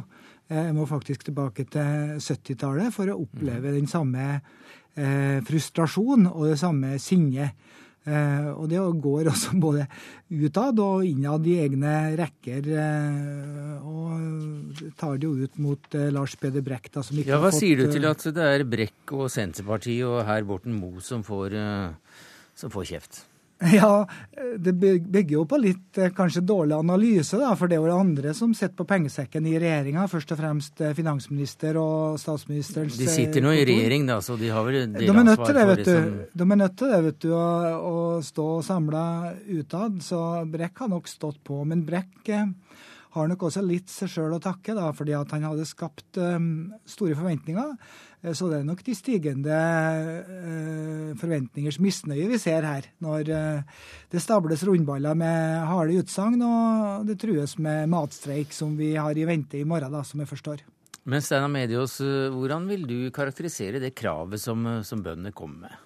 [0.49, 4.39] Eh, jeg må faktisk tilbake til 70-tallet for å oppleve den samme
[5.47, 7.53] frustrasjon og det samme sinnet.
[8.09, 9.85] Og det går også både
[10.27, 12.67] utad og innad i egne rekker.
[13.85, 17.61] Og tar det jo ut mot Lars Peder Brekk, da, som ikke ja, har fått
[17.61, 21.23] Hva sier du til at det er Brekk og Senterpartiet og herr Borten Moe som
[21.23, 23.28] som får kjeft?
[23.73, 24.07] Ja,
[24.57, 28.31] det bygger jo på litt eh, kanskje dårlig analyse, da, for det er jo andre
[28.37, 30.05] som sitter på pengesekken i regjeringa.
[30.07, 34.51] Først og fremst eh, finansminister og statsministerens De sitter nå i regjering, da, så de
[34.53, 36.23] har vel de er nødt til det, vet du.
[36.39, 37.49] De er nødt til det, vet du, å,
[37.89, 39.03] å stå samla
[39.49, 39.99] utad.
[40.07, 41.59] Så Brekk har nok stått på.
[41.67, 42.47] Men Brekk eh,
[43.15, 46.69] har nok også litt seg sjøl å takke, da, fordi at han hadde skapt um,
[46.89, 47.71] store forventninger.
[48.21, 49.59] Eh, så det er nok de stigende
[50.29, 53.81] uh, forventningers misnøye vi ser her, når uh,
[54.13, 59.25] det stables rundballer med harde utsagn, og det trues med matstreik, som vi har i
[59.29, 60.65] vente i morgen, da, som jeg forstår.
[61.09, 65.85] Men Steinar Medios, hvordan vil du karakterisere det kravet som, som bøndene kommer med?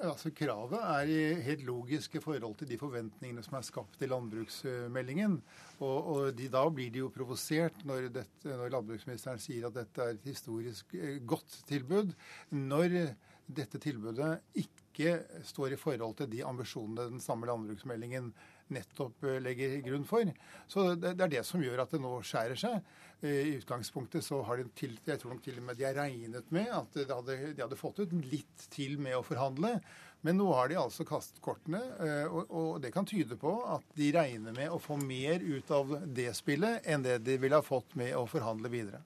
[0.00, 4.08] Altså, Kravet er i helt logisk i forhold til de forventningene som er skapt i
[4.08, 5.36] landbruksmeldingen.
[5.80, 8.08] Og, og de, Da blir de jo provosert når,
[8.46, 12.14] når, landbruksministeren sier at dette er et historisk eh, godt tilbud.
[12.56, 12.96] Når
[13.44, 18.32] dette tilbudet ikke står i forhold til de ambisjonene den samme landbruksmeldingen
[18.72, 20.30] nettopp eh, legger grunn for.
[20.70, 22.94] Så det, det er det som gjør at det nå skjærer seg.
[23.24, 26.50] I utgangspunktet så har de til, jeg tror nok til og med de har regnet
[26.52, 29.78] med at de hadde, de hadde fått ut litt til med å forhandle.
[30.24, 33.84] Men nå har de altså kastet kortene, eh, og, og, det kan tyde på at
[33.96, 37.64] de regner med å få mer ut av det spillet enn det de ville ha
[37.64, 39.02] fått med å forhandle videre.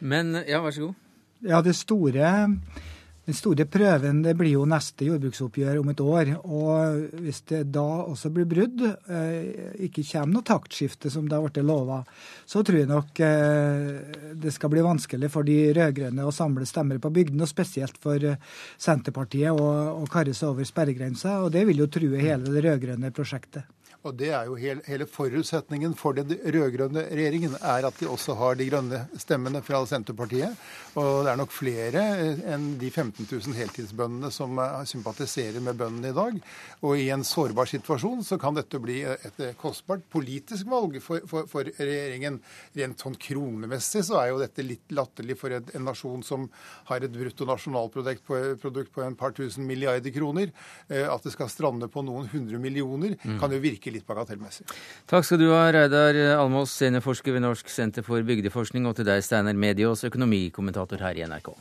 [0.00, 1.08] Men, ja, vær så god.
[1.42, 2.26] Ja, det store
[3.22, 6.30] den store prøven det blir jo neste jordbruksoppgjør om et år.
[6.42, 11.44] og Hvis det da også blir brudd, eh, ikke kommer noe taktskifte som det har
[11.46, 12.00] blitt lova,
[12.46, 16.98] så tror jeg nok eh, det skal bli vanskelig for de rød-grønne å samle stemmer
[16.98, 18.40] på bygdene, og spesielt for eh,
[18.76, 21.38] Senterpartiet å karre seg over sperregrensa.
[21.46, 23.70] Og det vil jo true hele det rød-grønne prosjektet.
[24.02, 28.34] Og det er jo hele, hele forutsetningen for den rød-grønne regjeringen, er at de også
[28.38, 30.58] har de grønne stemmene fra Senterpartiet.
[30.98, 32.02] Og det er nok flere
[32.52, 34.58] enn de 15 000 heltidsbøndene som
[34.90, 36.40] sympatiserer med bøndene i dag.
[36.82, 41.46] Og i en sårbar situasjon så kan dette bli et kostbart politisk valg for, for,
[41.50, 42.40] for regjeringen.
[42.78, 46.48] Rent sånn kronemessig så er jo dette litt latterlig for en, en nasjon som
[46.90, 50.50] har et bruttonasjonalprodukt på, produkt på en par tusen milliarder kroner.
[50.90, 53.38] Eh, at det skal strande på noen hundre millioner, mm.
[53.40, 54.66] kan jo virke litt bagatellmessig.
[55.10, 59.22] Takk skal du ha, Reidar Almås, seniorforsker ved Norsk senter for bygdeforskning, og til deg,
[59.24, 61.54] Steinar Mediås, økonomikommentator her i NRK.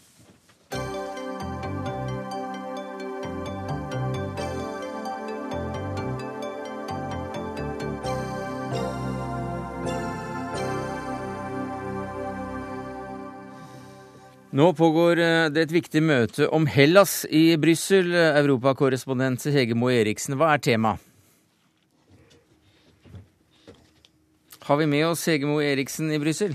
[14.52, 18.12] Nå pågår eh, det et viktig møte om Hellas i Brussel.
[18.12, 21.11] Europakorrespondent Hege Moe Eriksen, hva er temaet?
[24.67, 26.54] Har vi med oss Hegemo Eriksen i Brussel?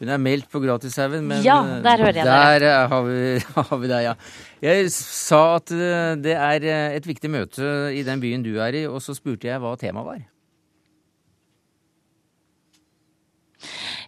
[0.00, 2.86] Hun er meldt på Gratishaugen, men Ja, der hører jeg der dere.
[2.88, 3.18] har vi,
[3.68, 4.14] har vi deg, ja.
[4.64, 8.78] Jeg sa at eh, det er eh, et viktig møte i den byen du er
[8.80, 10.22] i, og så spurte jeg hva temaet var.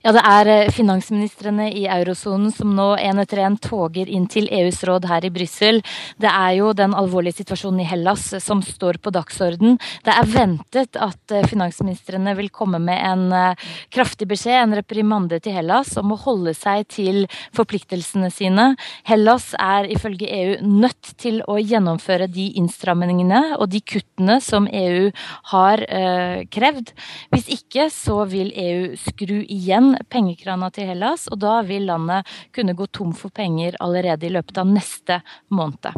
[0.02, 4.48] Ja, det er eh, finansministrene i eurosonen som nå en etter en toger inn til
[4.50, 5.76] EUs råd her i Brussel.
[6.18, 9.76] Det er jo den alvorlige situasjonen i Hellas som står på dagsorden.
[10.02, 15.38] Det er ventet at eh, finansministrene vil komme med en eh, kraftig beskjed, en reprimande
[15.44, 17.20] til Hellas, om å holde seg til
[17.54, 18.72] forpliktelsene sine.
[19.06, 25.12] Hellas er ifølge EU nødt til å gjennomføre de innstrammingene og de kuttene som EU
[25.54, 26.90] har eh, krevd.
[27.30, 32.76] Hvis ikke så vil EU skru igjen pengekrana til Hellas, og da vil landet kunne
[32.78, 35.20] gå tom for penger allerede i løpet av neste
[35.54, 35.92] måned.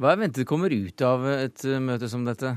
[0.00, 2.56] Hva er ventet kommer ut av et møte som dette?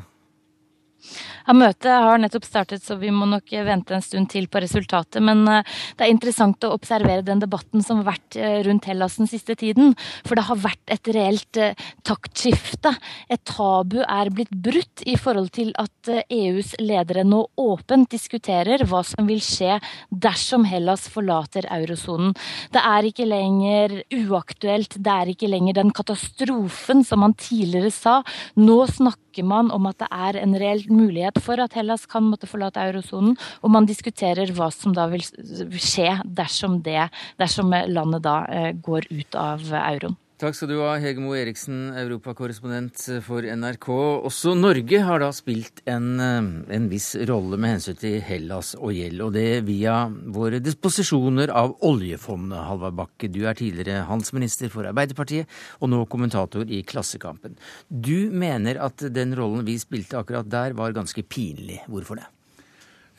[1.44, 5.20] Ja, Møtet har nettopp startet, så vi må nok vente en stund til på resultatet.
[5.24, 5.66] Men eh,
[5.98, 9.58] det er interessant å observere den debatten som har vært eh, rundt Hellas den siste
[9.60, 9.94] tiden.
[10.24, 11.76] For det har vært et reelt eh,
[12.08, 12.94] taktskifte.
[13.34, 19.04] Et tabu er blitt brutt i forhold til at EUs ledere nå åpent diskuterer hva
[19.08, 22.34] som vil skje dersom Hellas forlater eurosonen.
[22.74, 28.20] Det er ikke lenger uaktuelt, det er ikke lenger den katastrofen som man tidligere sa.
[28.60, 32.50] Nå snakker man om at det er en reell mulighet for at Hellas kan måtte
[32.50, 33.34] forlate eurosonen,
[33.66, 37.10] og man diskuterer hva som da vil skje dersom, det,
[37.42, 40.20] dersom landet da eh, går ut av euroen.
[40.44, 43.86] Takk skal du ha, Hege Moe Eriksen, europakorrespondent for NRK.
[44.28, 48.92] Også Norge har da spilt en, eh, en, viss rolle med hensyn til Hellas og
[48.92, 52.60] gjeld, og det via våre disposisjoner av oljefondet.
[52.60, 55.48] Halvard Bakke, du er tidligere handelsminister for Arbeiderpartiet,
[55.80, 57.56] og nå kommentator i Klassekampen.
[57.88, 61.80] Du mener at den rollen vi spilte akkurat der, var ganske pinlig.
[61.88, 62.28] Hvorfor det?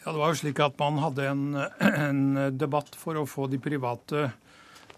[0.05, 3.57] Ja, Det var jo slik at man hadde en, en debatt for å få de
[3.57, 4.29] private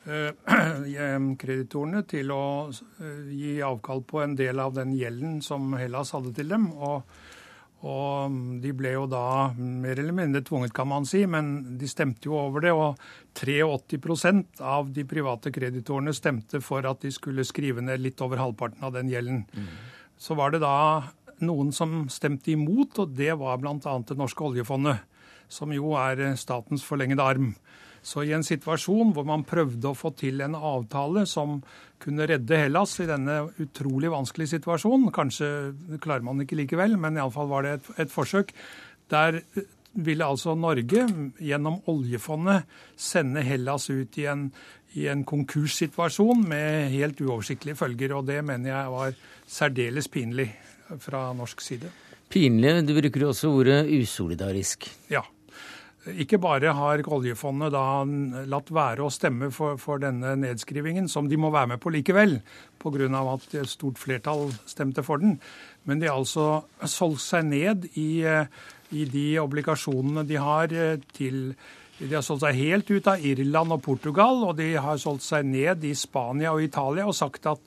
[1.41, 6.33] kreditorene til å eh, gi avkall på en del av den gjelden som Hellas hadde
[6.37, 6.69] til dem.
[6.77, 7.03] Og,
[7.87, 12.31] og, de ble jo da mer eller mindre tvunget, kan man si, men de stemte
[12.31, 12.75] jo over det.
[12.77, 12.95] Og
[13.37, 18.87] 83% av de private kreditorene stemte for at de skulle skrive ned litt over halvparten
[18.87, 19.45] av den gjelden.
[19.53, 19.71] Mm.
[20.17, 20.77] Så var det da
[21.45, 23.99] noen som stemte imot, og det var bl.a.
[24.07, 25.03] Det norske oljefondet,
[25.53, 27.53] som jo er statens forlengede arm.
[28.07, 31.59] Så i en situasjon hvor man prøvde å få til en avtale som
[32.03, 35.49] kunne redde Hellas i denne utrolig vanskelige situasjonen, kanskje
[36.03, 38.53] klarer man ikke likevel, men iallfall var det et, et forsøk,
[39.11, 39.41] der
[39.97, 41.07] ville altså Norge
[41.43, 42.67] gjennom oljefondet
[43.01, 44.49] sende Hellas ut i en,
[44.95, 48.17] i en konkurssituasjon med helt uoversiktlige følger.
[48.19, 49.17] Og det mener jeg var
[49.59, 50.51] særdeles pinlig
[51.03, 51.91] fra norsk side.
[52.31, 54.89] Pinlig, du bruker også ordet usolidarisk.
[55.11, 55.25] Ja.
[56.15, 57.83] Ikke bare har oljefondet da
[58.47, 62.39] latt være å stemme for, for, denne nedskrivingen, som de må være med på likevel,
[62.79, 63.09] pga.
[63.33, 65.41] at et stort flertall stemte for den,
[65.85, 71.57] men de har altså solgt seg ned i, i de obligasjonene de har eh, til
[71.99, 75.47] de har solgt seg helt ut av Irland og Portugal, og de har solgt seg
[75.49, 77.63] ned i Spania og Italia og sagt at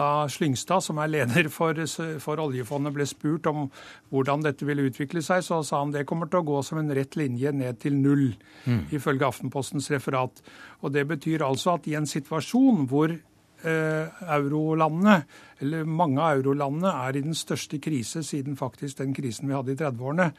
[0.00, 1.76] da Slyngstad, som er leder for,
[2.24, 3.66] for, oljefondet, ble spurt om
[4.12, 6.92] hvordan dette ville utvikle seg, så sa han det kommer til å gå som en
[6.96, 8.30] rett linje ned til null,
[8.64, 8.86] mm.
[8.96, 10.40] ifølge Aftenpostens referat.
[10.80, 15.20] Og Det betyr altså at i en situasjon hvor eh, eurolandene,
[15.60, 19.74] eller mange av eurolandene, er i den største krise siden faktisk den krisen vi hadde
[19.74, 20.30] i 30-årene,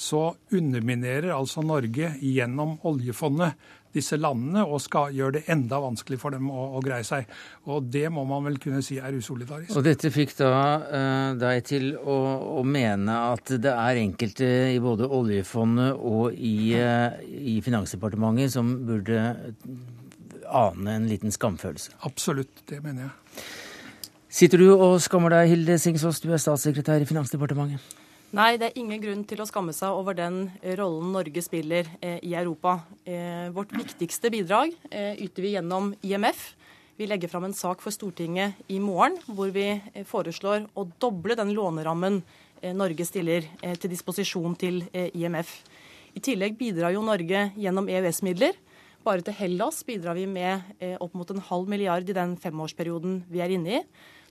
[0.00, 3.58] så underminerer altså Norge gjennom oljefondet
[3.94, 7.28] disse landene og skal gjøre det enda vanskelig for dem å, å, greie seg.
[7.70, 9.74] Og det må man vel kunne si er usolidarisk.
[9.76, 10.50] Og dette fikk da
[10.80, 12.18] uh, deg til å,
[12.60, 18.76] å, mene at det er enkelte i både oljefondet og i, uh, i Finansdepartementet som
[18.86, 19.24] burde
[20.50, 21.98] ane en liten skamfølelse?
[22.06, 23.46] Absolutt, det mener jeg.
[24.30, 27.99] Sitter du og skammer deg, Hilde Singsås, du er statssekretær i Finansdepartementet?
[28.30, 30.44] Nei, det er ingen grunn til å skamme seg over den
[30.78, 32.76] rollen Norge spiller eh, i Europa.
[33.02, 36.44] Eh, vårt viktigste bidrag eh, yter vi gjennom IMF.
[36.94, 41.34] Vi legger fram en sak for Stortinget i morgen hvor vi eh, foreslår å doble
[41.42, 42.20] den lånerammen
[42.60, 45.50] eh, Norge stiller eh, til disposisjon til IMF.
[46.14, 48.54] I tillegg bidrar jo Norge gjennom EØS-midler.
[49.02, 53.42] Bare til Hellas bidrar vi med opp mot en halv milliard i den femårsperioden vi
[53.42, 53.86] er inne i.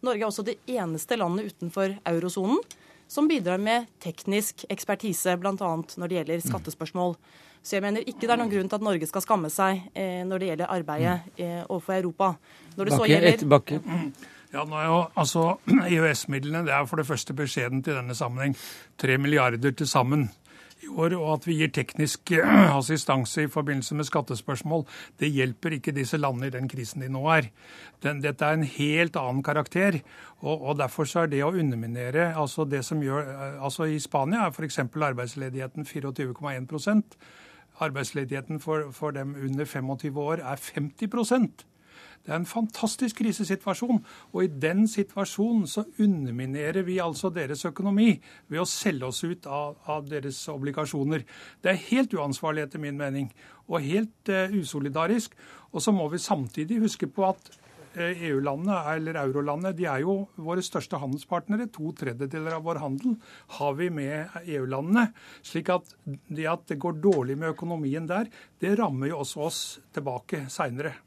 [0.06, 2.62] Norge er også det eneste landet utenfor eurosonen
[3.10, 5.54] som bidrar med teknisk ekspertise, bl.a.
[5.58, 7.16] når det gjelder skattespørsmål.
[7.66, 10.22] Så jeg mener ikke det er noen grunn til at Norge skal skamme seg eh,
[10.28, 12.34] når det gjelder arbeidet eh, overfor Europa.
[12.78, 13.48] Når det bakke, så gjelder...
[13.52, 13.80] Bakke.
[14.50, 15.48] Ja, nå er jo, altså,
[15.92, 18.56] EØS-midlene det er for det første beskjeden til denne sammenheng.
[19.02, 20.30] Tre milliarder til sammen
[20.84, 22.32] i år, og at vi gir teknisk
[22.80, 24.86] assistanse i forbindelse med skattespørsmål,
[25.20, 27.50] det hjelper ikke disse landene i den krisen de nå er.
[28.04, 30.00] Den, dette er en helt annen karakter.
[30.40, 33.28] Og, og Derfor så er det å underminere altså det som gjør,
[33.60, 34.80] altså I Spania er f.eks.
[34.80, 37.20] arbeidsledigheten 24,1%
[37.80, 41.69] Arbeidsledigheten for, for dem under 25 år er 50
[42.30, 44.04] det er en fantastisk krisesituasjon.
[44.36, 48.12] Og i den situasjonen så underminerer vi altså deres økonomi
[48.52, 51.26] ved å selge oss ut av, av deres obligasjoner.
[51.66, 53.32] Det er helt uansvarlig etter min mening,
[53.66, 55.34] og helt uh, usolidarisk.
[55.74, 57.50] Og så må vi samtidig huske på at
[57.98, 61.72] eh, EU-landene, eller eurolandene, de er jo våre største handelspartnere.
[61.74, 63.18] To tredjedeler av vår handel
[63.58, 65.10] har vi med EU-landene.
[65.42, 68.30] slik at det at det går dårlig med økonomien der,
[68.62, 69.62] det rammer jo også oss
[69.98, 71.00] tilbake seinere.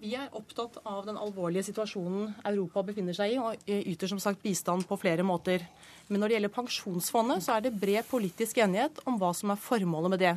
[0.00, 4.42] Vi er opptatt av den alvorlige situasjonen Europa befinner seg i, og yter som sagt
[4.44, 5.64] bistand på flere måter.
[6.08, 9.60] Men når det gjelder pensjonsfondet, så er det bred politisk enighet om hva som er
[9.60, 10.34] formålet med det.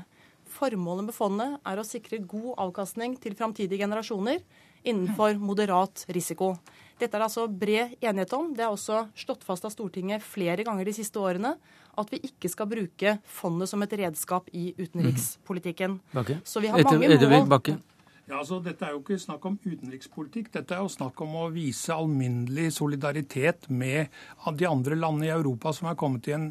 [0.58, 4.40] Formålet med fondet er å sikre god avkastning til framtidige generasjoner
[4.88, 6.56] innenfor moderat risiko.
[6.98, 8.54] Dette er det altså bred enighet om.
[8.56, 11.54] Det er også slått fast av Stortinget flere ganger de siste årene
[11.98, 16.00] at vi ikke skal bruke fondet som et redskap i utenrikspolitikken.
[16.14, 16.40] Bakke.
[16.46, 17.78] Så vi har mange mål.
[18.28, 20.50] Ja, altså Dette er jo ikke snakk om utenrikspolitikk.
[20.52, 24.12] Dette er jo snakk om å vise alminnelig solidaritet med
[24.60, 26.50] de andre landene i Europa som er kommet i en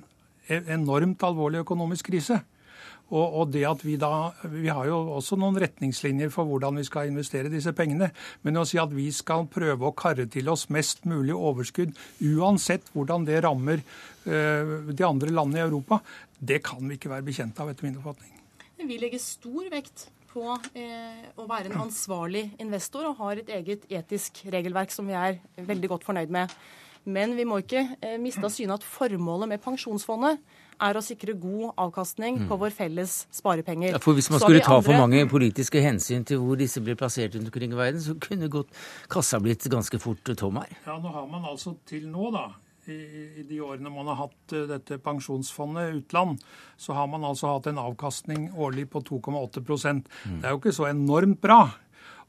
[0.48, 2.40] e-, enormt alvorlig økonomisk krise.
[3.06, 6.86] Og, og, det at Vi da, vi har jo også noen retningslinjer for hvordan vi
[6.88, 8.08] skal investere disse pengene.
[8.42, 11.92] Men å si at vi skal prøve å karre til oss mest mulig overskudd,
[12.24, 16.00] uansett hvordan det rammer uh, de andre landene i Europa,
[16.40, 18.32] det kan vi ikke være bekjent av, etter min oppfatning.
[18.80, 23.86] Vi legger stor vekt på eh, å være en ansvarlig investor og har et eget
[23.88, 26.52] etisk regelverk som vi er veldig godt fornøyd med.
[27.06, 30.40] Men vi må ikke eh, miste av syne at formålet med pensjonsfondet
[30.82, 32.60] er å sikre god avkastning på mm.
[32.60, 33.94] vår felles sparepenger.
[33.94, 34.88] Ja, for Hvis man skulle ta andre...
[34.90, 38.50] for mange politiske hensyn til hvor disse blir plassert rundt omkring i verden, så kunne
[38.52, 38.74] godt
[39.12, 40.74] kassa blitt ganske fort tom her.
[40.84, 42.48] Ja, Nå har man altså til nå da,
[42.92, 46.42] i, de årene man har hatt eh, dette pensjonsfondet utland,
[46.76, 50.02] så har man altså hatt en avkastning årlig på 2,8 mm.
[50.40, 51.60] Det er jo ikke så enormt bra.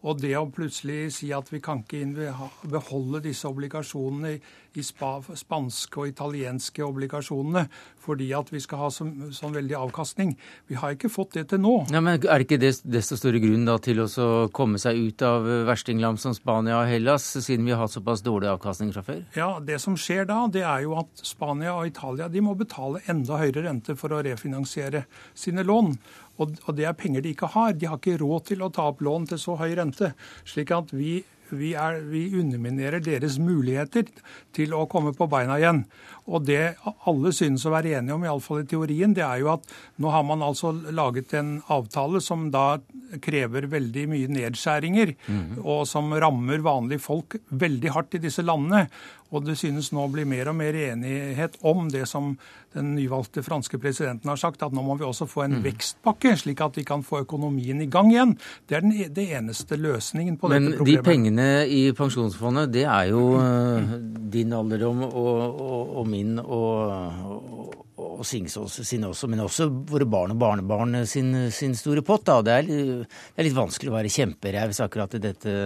[0.06, 2.36] Og det å plutselig si at vi kan ikke
[2.70, 4.36] beholde disse obligasjonene
[4.78, 7.64] i spanske og italienske obligasjonene
[8.08, 10.36] fordi at vi skal ha sånn, sånn veldig avkastning.
[10.70, 11.74] Vi har ikke fått det til nå.
[11.92, 14.08] Ja, men Er det ikke desto større grunn da til å
[14.56, 18.52] komme seg ut av verstingland som Spania og Hellas, siden vi har hatt såpass dårlig
[18.54, 19.24] avkastning fra før?
[19.36, 23.02] Ja, Det som skjer da, det er jo at Spania og Italia de må betale
[23.12, 25.04] enda høyere rente for å refinansiere
[25.36, 25.98] sine lån.
[26.38, 27.74] Og, det er penger de ikke har.
[27.74, 30.14] De har ikke råd til å ta opp lån til så høy rente.
[30.48, 31.20] Slik at vi,
[31.50, 34.10] vi, er, vi underminerer deres muligheter
[34.56, 35.84] til å komme på beina igjen.
[36.28, 36.76] Og det
[37.08, 39.68] alle synes å være enige om, iallfall i teorien, det er jo at
[40.04, 42.82] nå har man altså laget en avtale som da
[43.24, 45.54] krever veldig mye nedskjæringer, mm.
[45.64, 48.90] og som rammer vanlige folk veldig hardt i disse landene.
[49.36, 52.36] Og det synes nå å bli mer og mer enighet om det som
[52.76, 55.64] den nyvalgte franske presidenten har sagt, at nå må vi også få en mm.
[55.66, 58.36] vekstpakke, slik at vi kan få økonomien i gang igjen.
[58.70, 60.94] Det er den e, det eneste løsningen på Men dette problemet.
[60.94, 63.98] Men de pengene i pensjonsfondet, det er jo uh,
[64.38, 67.84] din alderdom og, og, og min og,
[68.18, 72.26] og Singsås sine også, men også våre barn og barnebarn sin, sin store pott.
[72.28, 72.40] Da.
[72.46, 75.58] Det, er, det er litt vanskelig å være kjemperaus akkurat dette,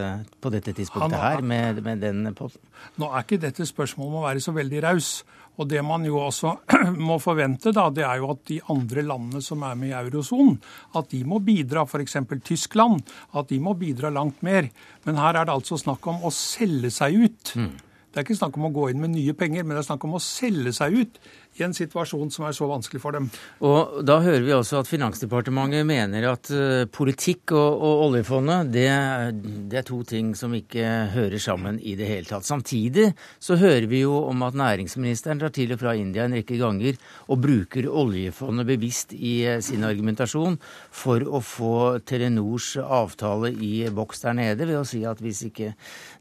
[0.42, 2.64] på dette tidspunktet her med, med, den potten.
[3.02, 5.14] Nå er ikke dette spørsmålet om å være så veldig raus.
[5.60, 6.54] Og det man jo også
[7.10, 10.58] må forvente, da, det er jo at de andre landene som er med i eurosonen,
[10.98, 12.18] at de må bidra, f.eks.
[12.48, 13.04] Tyskland,
[13.38, 14.72] at de må bidra langt mer.
[15.06, 17.56] Men her er det altså snakk om å selge seg ut.
[17.60, 17.74] Mm.
[18.12, 20.04] Det er ikke snakk om å gå inn med nye penger, men det er snakk
[20.04, 21.20] om å selge seg ut
[21.60, 23.28] i en situasjon som er så vanskelig for dem.
[23.68, 28.88] Og Da hører vi også at Finansdepartementet mener at uh, politikk og, og oljefondet det,
[29.72, 32.48] det, er to ting som ikke hører sammen i det hele tatt.
[32.48, 36.60] Samtidig så hører vi jo om at næringsministeren drar til og fra India en rekke
[36.60, 40.60] ganger og bruker oljefondet bevisst i uh, sin argumentasjon
[40.92, 41.76] for å få
[42.08, 45.74] Telenors avtale i boks der nede, ved å si at hvis ikke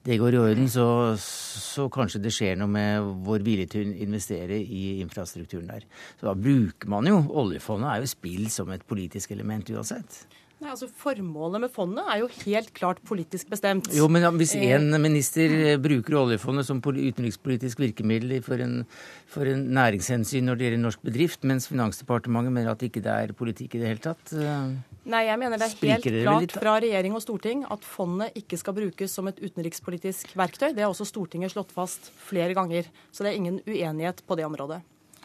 [0.04, 0.86] det går i orden, så,
[1.20, 5.84] så kanskje det skjer noe med vår vilje til å investere i infrastrukturen der.
[6.16, 10.22] Så da bruker man jo Oljefondet er jo spill som et politisk element uansett.
[10.60, 13.86] Nei, altså Formålet med fondet er jo helt klart politisk bestemt.
[13.96, 18.82] Jo, men Hvis én minister bruker oljefondet som utenrikspolitisk virkemiddel for en,
[19.24, 23.32] for en næringshensyn når det gjelder norsk bedrift, mens Finansdepartementet mener at det ikke er
[23.32, 24.74] politikk i det hele tatt eh,
[25.08, 28.60] Nei, jeg mener det er helt klart litt, fra regjering og storting at fondet ikke
[28.60, 30.74] skal brukes som et utenrikspolitisk verktøy.
[30.76, 32.84] Det har også Stortinget slått fast flere ganger.
[33.16, 34.82] Så det er ingen uenighet på det området.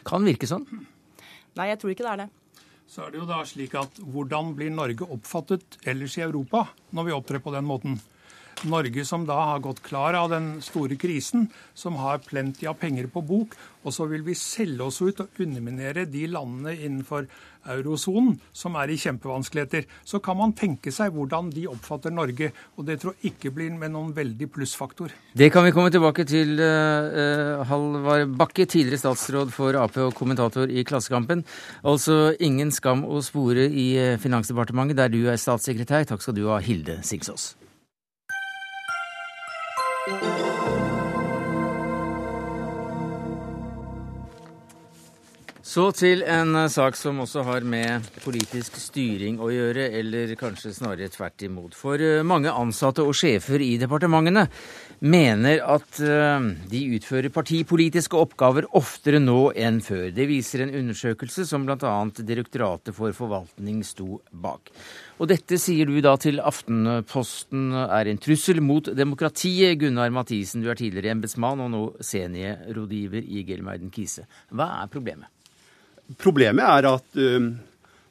[0.08, 0.64] Kan virke sånn.
[1.60, 2.30] Nei, jeg tror ikke det er det.
[2.86, 7.08] Så er det jo da slik at Hvordan blir Norge oppfattet ellers i Europa når
[7.08, 7.98] vi opptrer på den måten?
[8.64, 13.10] Norge som da har gått klar av den store krisen, som har plenty av penger
[13.12, 17.28] på bok, og så vil vi selge oss ut og underminere de landene innenfor
[17.70, 19.86] eurosonen som er i kjempevanskeligheter.
[20.06, 23.74] Så kan man tenke seg hvordan de oppfatter Norge, og det tror jeg ikke blir
[23.78, 25.14] med noen veldig plussfaktor.
[25.36, 26.56] Det kan vi komme tilbake til.
[26.58, 31.44] Uh, Halvard Bakke, tidligere statsråd for Ap og kommentator i Klassekampen.
[31.86, 33.88] Altså ingen skam å spore i
[34.22, 36.08] Finansdepartementet, der du er statssekretær.
[36.10, 37.54] Takk skal du ha, Hilde Singsås.
[45.76, 50.72] Så til en eh, sak som også har med politisk styring å gjøre, eller kanskje
[50.72, 51.76] snarere tvert imot.
[51.76, 54.46] For eh, mange ansatte og sjefer i departementene
[55.04, 60.08] mener at eh, de utfører partipolitiske oppgaver oftere nå enn før.
[60.16, 61.92] Det viser en undersøkelse som bl.a.
[62.24, 64.72] Direktoratet for forvaltning sto bak.
[65.20, 69.76] Og dette sier du da til Aftenposten er en trussel mot demokratiet.
[69.84, 74.24] Gunnar Mathisen, du er tidligere embetsmann og nå seniorrådgiver i Gelmeiden Kise.
[74.56, 75.35] Hva er problemet?
[76.14, 77.18] Problemet er at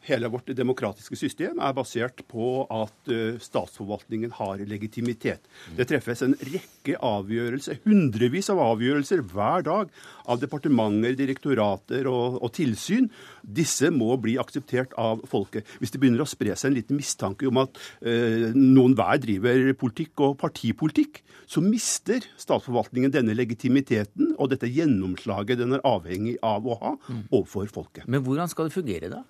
[0.07, 5.45] hele vårt demokratiske system er basert på at statsforvaltningen har legitimitet.
[5.77, 9.93] Det treffes en rekke avgjørelser, hundrevis av avgjørelser hver dag
[10.29, 13.09] av departementer, direktorater og, og, tilsyn.
[13.41, 15.67] Disse må bli akseptert av folket.
[15.81, 19.71] Hvis det begynner å spre seg en liten mistanke om at eh, noen hver driver
[19.79, 26.65] politikk og partipolitikk, så mister statsforvaltningen denne legitimiteten og dette gjennomslaget den er avhengig av
[26.65, 26.93] å ha
[27.29, 28.09] overfor folket.
[28.09, 29.25] Men hvordan skal det fungere da?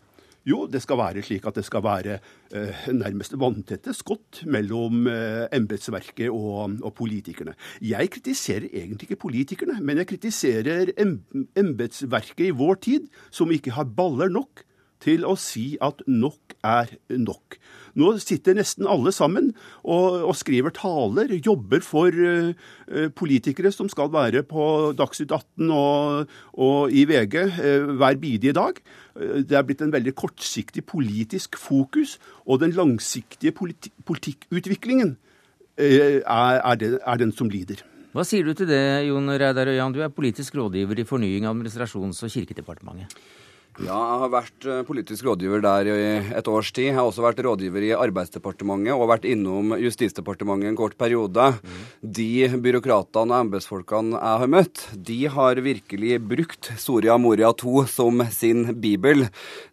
[0.46, 2.20] Jo, det skal være slik at det skal være
[2.54, 7.56] eh, nærmest vanntette skott mellom eh, embetsverket og, og, politikerne.
[7.82, 10.94] Jeg kritiserer egentlig ikke politikerne, men jeg kritiserer
[11.58, 14.62] embetsverket i vår tid, som ikke har baller nok
[15.02, 17.58] til å si at nok er nok.
[17.96, 19.52] Nå sitter nesten alle sammen
[19.84, 22.52] og, og skriver taler, jobber for uh,
[23.16, 24.68] politikere som skal være på
[25.00, 28.80] Dagsnytt 18 og, og i VG uh, hver bidige dag.
[29.16, 35.16] Det er blitt en veldig kortsiktig politisk fokus, og den langsiktige politi politikkutviklingen
[35.80, 36.20] er,
[36.60, 37.80] er, den, er den som lider.
[38.16, 39.92] Hva sier du til det, Jon Reidar Øyan?
[39.92, 43.12] Du er politisk rådgiver i Fornying, administrasjons- og kirkedepartementet.
[43.76, 46.04] Ja, jeg har vært eh, politisk rådgiver der i
[46.40, 46.90] et års tid.
[46.90, 51.50] Jeg har også vært rådgiver i Arbeidsdepartementet og vært innom Justisdepartementet en kort periode.
[51.60, 51.82] Mm.
[52.20, 52.30] De
[52.64, 58.64] byråkratene og embetsfolkene jeg har møtt, de har virkelig brukt Soria Moria II som sin
[58.80, 59.26] bibel.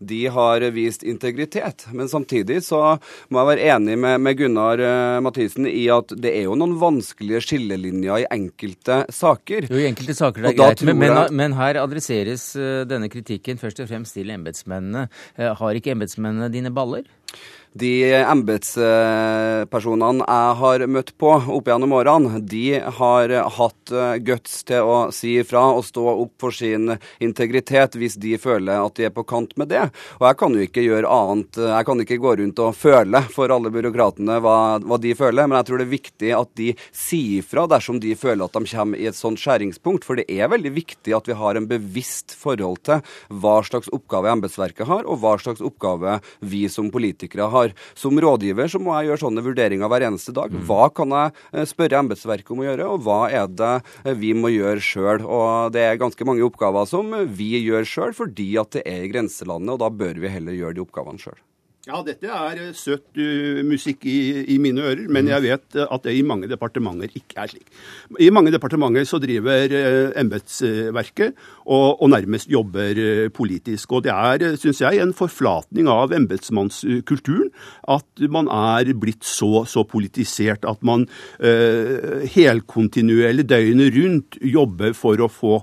[0.03, 1.87] De har vist integritet.
[1.95, 2.97] Men samtidig så
[3.31, 6.75] må jeg være enig med, med Gunnar uh, Mathisen i at det er jo noen
[6.81, 9.71] vanskelige skillelinjer i enkelte saker.
[9.71, 13.63] Jo, i enkelte saker det er greit, men, men, men, her adresseres uh, denne kritikken
[13.63, 15.09] først og fremst fremst til embetsmennene.
[15.37, 17.07] Eh, har ikke embetsmennene dine baller?
[17.73, 24.85] De embetspersonene jeg har møtt på opp gjennom årene, de har hatt eh, guts til
[24.85, 29.15] å si ifra og stå opp for sin integritet hvis de føler at de er
[29.17, 29.89] på kant med det.
[30.21, 31.57] Og jeg kan jo ikke gjøre annet.
[31.63, 35.57] Jeg kan ikke gå rundt og føle for alle byråkratene hva, hva de føler, men
[35.63, 39.01] jeg tror det er viktig at de sier ifra dersom de føler at de kommer
[39.01, 40.05] i et sånt skjæringspunkt.
[40.05, 43.01] For det er veldig viktig at vi har en bevisst forhold til
[43.33, 47.77] hva slags oppgave embetsverket har, og hva slags oppgave vi som politikere har har.
[47.99, 50.53] Som rådgiver så må jeg gjøre sånne vurderinger hver eneste dag.
[50.53, 50.65] Mm.
[50.69, 53.73] Hva kan jeg eh, spørre embetsverket om å gjøre, og hva er det
[54.05, 55.25] eh, vi må gjøre sjøl?
[55.27, 59.13] Og det er ganske mange oppgaver som vi gjør sjøl fordi at det er i
[59.13, 61.41] grenselandet, og da bør vi heller gjøre de oppgavene sjøl.
[61.83, 65.89] Ja, dette er eh, søt uh, musikk i, i, mine ører, men jeg vet uh,
[65.91, 67.73] at det i mange departementer ikke er slik.
[68.23, 71.35] I mange departementer så driver uh, embetsverket
[71.67, 73.97] og, og, nærmest jobber uh, politisk.
[73.99, 77.51] Og det er, syns jeg, en forflatning av embetsmannskulturen
[77.91, 81.09] at man er blitt så, så politisert at man
[81.43, 85.59] helkontinuerlig døgnet rundt jobber for å få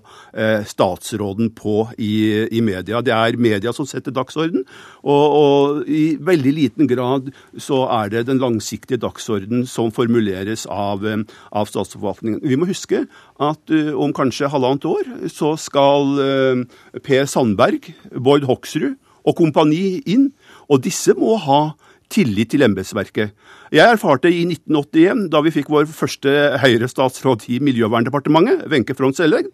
[0.67, 2.11] statsråden på i,
[2.51, 2.99] i, media.
[3.05, 4.65] Det er media som setter dagsorden.
[5.07, 7.29] og, og i veldig liten grad
[7.59, 12.41] så er det den langsiktige dagsorden som formuleres av, eh, av statsforvaltningen.
[12.43, 13.05] Vi må huske
[13.39, 16.63] at uh, om kanskje halvannet år så skal uh,
[17.05, 20.31] Per Sandberg, Bård Hoksrud og kompani inn.
[20.69, 21.61] Og disse må ha
[22.09, 23.35] tillit til embetsverket.
[23.69, 26.31] Jeg erfarte i 1981, da vi fikk vår første
[26.63, 29.51] Høyre-statsråd i Miljøverndepartementet, Wenche Front Sellegg,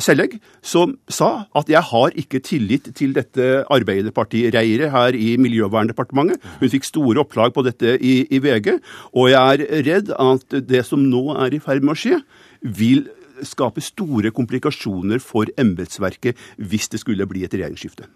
[0.00, 6.40] Sellegg, som sa at jeg har ikke tillit til dette Arbeiderparti-reiret her i Miljøverndepartementet.
[6.60, 8.76] Hun fikk store opplag på dette i, i, VG,
[9.12, 12.20] og jeg er redd at det som nå er i ferd med å skje,
[12.60, 13.06] vil
[13.46, 18.08] skape store komplikasjoner for embetsverket hvis det skulle bli et regjeringsskifte.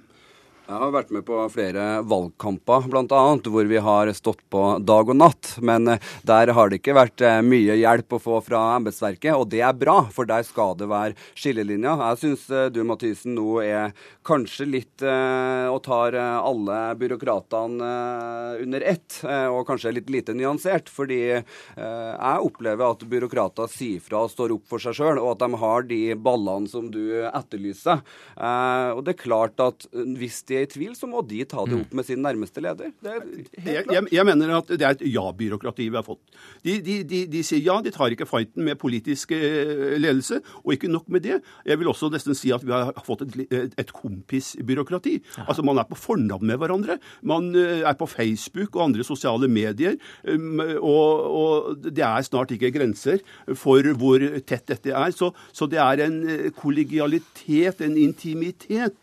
[0.65, 3.19] Jeg har vært med på flere valgkamper, bl.a.
[3.53, 5.51] hvor vi har stått på dag og natt.
[5.61, 9.51] Men eh, der har det ikke vært eh, mye hjelp å få fra embetsverket, og
[9.53, 12.01] det er bra, for der skal det være skillelinjer.
[12.09, 13.93] Jeg syns eh, du, Mathisen, nå er
[14.25, 17.89] kanskje litt og tar alle byråkratene
[18.62, 19.19] under ett,
[19.53, 20.89] og kanskje litt lite nyansert.
[20.89, 25.45] Fordi jeg opplever at byråkrater sier fra og står opp for seg sjøl, og at
[25.45, 28.01] de har de ballene som du etterlyser.
[28.97, 31.76] Og det er klart at hvis de er i tvil, så må de ta det
[31.76, 31.84] mm.
[31.84, 32.92] opp med sin nærmeste leder.
[33.05, 36.22] Jeg, jeg, jeg, mener at det er et ja-byråkrati vi har fått.
[36.64, 40.74] De, de, de, de, sier ja, de tar ikke fighten med politisk eh, ledelse, og
[40.76, 41.40] ikke nok med det.
[41.66, 45.16] Jeg vil også nesten si at vi har fått et, et kompisbyråkrati.
[45.46, 46.98] Altså Man er på fornavn med hverandre.
[47.22, 49.98] Man eh, er på Facebook og andre sosiale medier.
[50.28, 53.22] Um, og, og det er snart ikke grenser
[53.59, 55.14] for hvor tett dette er.
[55.14, 58.96] Så, så det er en eh, kollegialitet, en intimitet,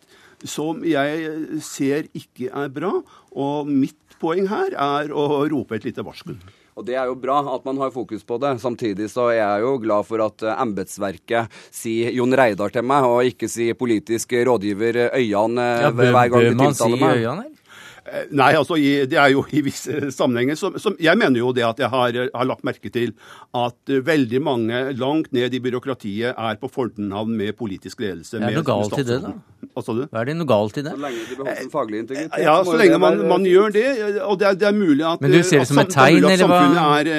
[0.47, 2.95] som jeg ser ikke er bra.
[3.31, 6.35] Og mitt poeng her er å rope et lite varsku.
[6.79, 8.55] Og Det er jo bra at man har fokus på det.
[8.63, 13.07] Samtidig så er jeg jo glad for at eh, embetsverket sier Jon Reidar til meg,
[13.07, 17.17] og ikke sier politisk rådgiver Øyan eh, ja, hver gang de tiltaler meg.
[17.19, 17.60] Øyan, eller?
[18.01, 21.61] Eh, nei, altså det er jo i visse sammenhenger som, som, Jeg mener jo det
[21.67, 23.13] at jeg har, har, lagt merke til
[23.53, 28.39] at veldig mange langt ned i byråkratiet er på fornavn med politisk ledelse.
[28.39, 29.35] Er det noe galt i det, da?
[29.71, 30.95] Hva er det noe galt i det?
[30.95, 32.41] Så lenge de beholder sin faglige integritet.
[32.41, 33.87] Ja, så lenge man, man, gjør det.
[34.25, 36.41] Og det er, det er mulig at, men du ser det som et tegn, at
[36.41, 37.11] samfunnet er,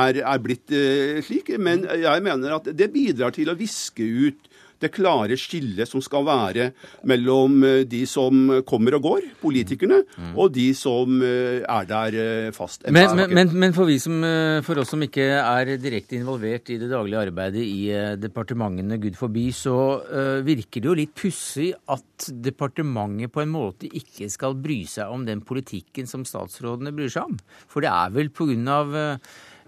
[0.00, 1.52] er, er, blitt uh, slik.
[1.60, 4.49] Men jeg mener at det bidrar til å viske ut
[4.80, 6.70] det klare skillet som skal være
[7.08, 10.32] mellom eh, de som kommer og går, politikerne, mm.
[10.34, 12.86] og de som eh, er der eh, fast.
[12.88, 14.20] Men, men, men for, som,
[14.66, 17.80] for, oss som ikke er direkte involvert i det daglige arbeidet i
[18.20, 23.88] departementene Gud forbi, så uh, virker det jo litt pussig at departementet på en måte
[23.88, 27.38] ikke skal bry seg om den politikken som statsrådene bryr seg om.
[27.70, 28.80] For det er vel pga.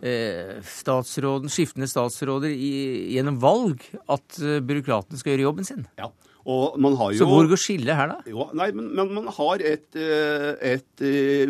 [0.02, 2.72] Eh, statsråden, skiftende statsråder i,
[3.14, 5.84] gjennom valg at eh, byråkratene skal gjøre jobben sin.
[6.00, 6.08] Ja.
[6.42, 8.16] Og man har jo, Så hvor går skillet her, da?
[8.26, 11.04] Jo, nei, men, men, man har et, eh, et,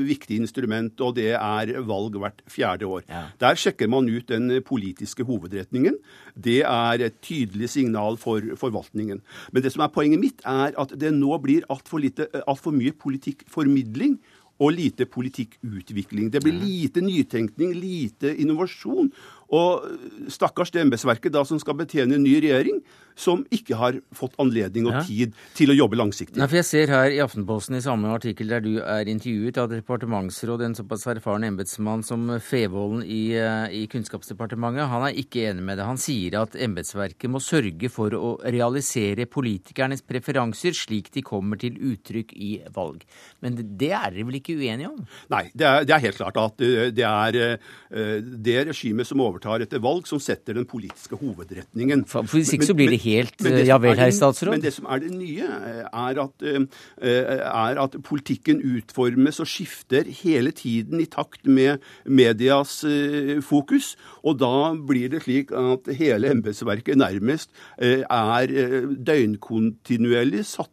[0.05, 3.07] viktig instrument, og det er valg hvert fjerde år.
[3.09, 3.23] Ja.
[3.41, 5.97] Der sjekker man ut den politiske hovedretningen.
[6.37, 9.25] Det er et tydelig signal for forvaltningen.
[9.49, 14.21] Men det som er poenget mitt, er at det nå blir altfor alt mye politikkformidling
[14.63, 16.31] og lite politikkutvikling.
[16.31, 19.11] Det blir lite nytenkning, lite innovasjon.
[19.53, 19.89] Og
[20.33, 22.79] stakkars det embetsverket som skal betjene en ny regjering,
[23.19, 26.39] som ikke har fått anledning og tid til å jobbe langsiktig.
[26.41, 29.71] Nei, for Jeg ser her i Aftenposten i samme artikkel der du er intervjuet av
[29.73, 35.67] departementsråd, en såpass erfaren embetsmann som Fevolden i, eh, i, Kunnskapsdepartementet, han er ikke enig
[35.67, 35.89] med det.
[35.89, 41.77] Han sier at embetsverket må sørge for å realisere politikernes preferanser slik de kommer til
[41.93, 43.03] uttrykk i valg.
[43.43, 45.01] Men det er dere vel ikke uenige om?
[45.33, 49.23] Nei, det er, det er helt klart at eh, det er eh, det regimet som
[49.25, 52.05] overtar etter valg, som setter den politiske hovedretningen.
[52.11, 54.55] For Hvis ikke så blir det helt men, men det ja vel, herr statsråd?
[54.55, 56.67] Men det som er det nye, eh, er at, eh,
[57.03, 63.95] er at, politikken utformes og skifter hele tiden i takt med medias eh, fokus.
[64.23, 68.53] Og da blir det slik at hele embetsverket nærmest er
[69.07, 70.73] døgnkontinuerlig satt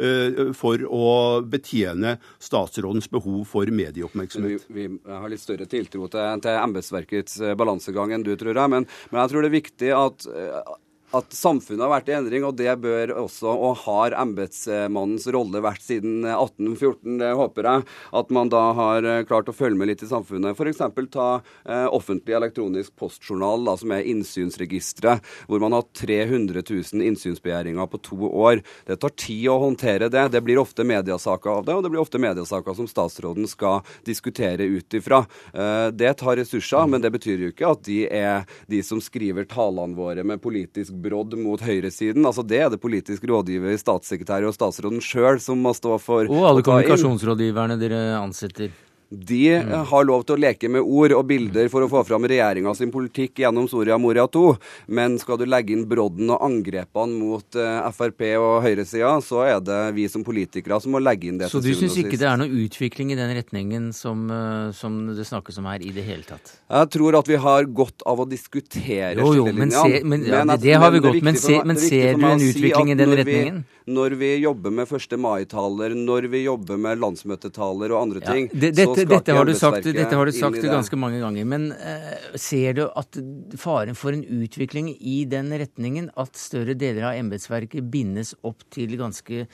[0.00, 1.06] Eh, for å
[1.50, 4.68] betjene statsrådens behov for medieoppmerksomhet.
[4.70, 8.72] Vi, vi har litt større tiltro til, til embetsverkets eh, balansegang enn du, tror jeg.
[8.72, 10.70] Men, men jeg tror det er viktig at eh,
[11.16, 15.82] at samfunnet har vært i endring, og det bør også, og har embetsmannens rolle vært
[15.82, 17.18] siden 1814.
[17.20, 17.86] Det håper jeg
[18.20, 20.54] at man da har eh, klart å følge med litt i samfunnet.
[20.54, 20.82] F.eks.
[21.10, 27.90] ta eh, offentlig elektronisk postjournal, da, som er innsynsregisteret, hvor man har 300 000 innsynsbegjæringer
[27.90, 28.62] på to år.
[28.86, 30.28] Det tar tid å håndtere det.
[30.36, 34.68] Det blir ofte mediasaker av det, og det blir ofte mediasaker som statsråden skal diskutere
[34.70, 35.24] ut ifra.
[35.50, 39.48] Eh, det tar ressurser, men det betyr jo ikke at de er de som skriver
[39.50, 42.26] talene våre med politisk brodd mot høyresiden.
[42.28, 46.28] Altså Det er det politisk rådgiver, statssekretær og statsråden sjøl som må stå for.
[46.30, 48.70] Og alle kommunikasjonsrådgiverne dere ansetter.
[49.10, 49.72] De mm.
[49.90, 52.92] har lov til å leke med ord og bilder for å få fram regjeringa sin
[52.94, 54.52] politikk gjennom Soria Moria II.
[54.86, 59.58] Men skal du legge inn brodden og angrepene mot uh, Frp og høyresida, så er
[59.66, 61.50] det vi som politikere som må legge inn det.
[61.50, 65.26] Så du syns ikke det er noe utvikling i den retningen som, uh, som, det
[65.26, 66.54] snakkes om her i det hele tatt?
[66.70, 70.04] Jeg tror at vi har godt av å diskutere skillelinjene.
[70.06, 72.94] Men, ja, men, det har vi godt, men, se, men ser du en utvikling si
[72.94, 73.62] i den retningen?
[73.66, 75.16] Vi, når vi jobber med 1.
[75.20, 79.52] mai-taler, når vi jobber med landsmøtetaler og andre ting, det, dette, så skal dette har,
[79.60, 81.48] sagt, dette har du sagt, ganske mange ganger.
[81.48, 83.20] Men uh, ser du at
[83.60, 88.98] faren for en utvikling i den retningen, at større deler av embetsverket bindes opp til
[89.00, 89.46] ganske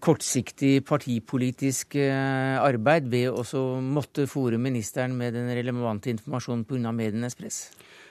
[0.00, 6.92] kortsiktig partipolitisk arbeid ved å måtte fòre ministeren med den relevante informasjonen pga.
[6.96, 7.66] medienes press?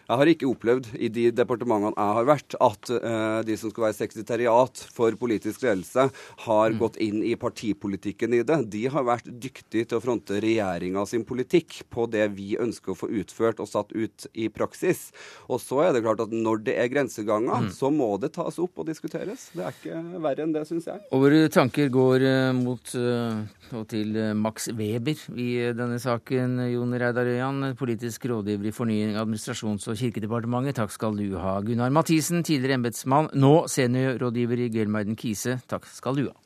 [0.05, 3.87] Jeg har ikke opplevd i de departementene jeg har vært, at uh, de som skal
[3.87, 6.07] være sekretariat for politisk ledelse,
[6.45, 6.77] har mm.
[6.81, 8.59] gått inn i partipolitikken i det.
[8.75, 12.97] De har vært dyktige til å fronte regjeringa sin politikk på det vi ønsker å
[12.99, 15.07] få utført og satt ut i praksis.
[15.49, 17.71] Og så er det klart at når det er grenseganger, mm.
[17.73, 19.49] så må det tas opp og diskuteres.
[19.57, 21.01] Det er ikke verre enn det, syns jeg.
[21.09, 23.41] Og våre tanker går uh, mot uh,
[23.73, 26.59] og til Max Weber i denne saken.
[26.69, 30.77] Jon Reidar Øyan, politisk rådgiver i Fornying, administrasjons- og og kirkedepartementet.
[30.79, 31.57] Takk skal du ha.
[31.65, 35.61] Gunnar Mathisen, tidligere embetsmann, nå seniorrådgiver i Gelmeiden Kise.
[35.71, 36.44] Takk skal du ha.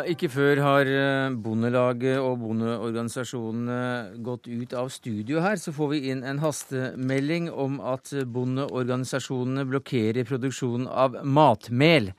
[0.00, 5.58] Ja, Ikke før har eh, Bondelaget og bondeorganisasjonene gått ut av studio her.
[5.60, 12.14] Så får vi inn en hastemelding om at bondeorganisasjonene blokkerer produksjonen av matmel.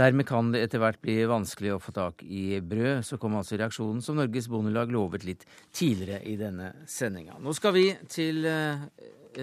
[0.00, 3.04] Dermed kan det etter hvert bli vanskelig å få tak i brød.
[3.04, 5.44] Så kom altså reaksjonen som Norges Bondelag lovet litt
[5.76, 7.36] tidligere i denne sendinga.
[7.36, 8.80] Nå skal vi til eh,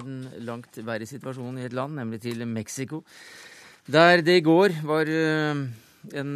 [0.02, 0.18] en
[0.50, 3.04] langt verre situasjon i et land, nemlig til Mexico.
[3.86, 5.66] Der det i går var eh,
[6.18, 6.36] en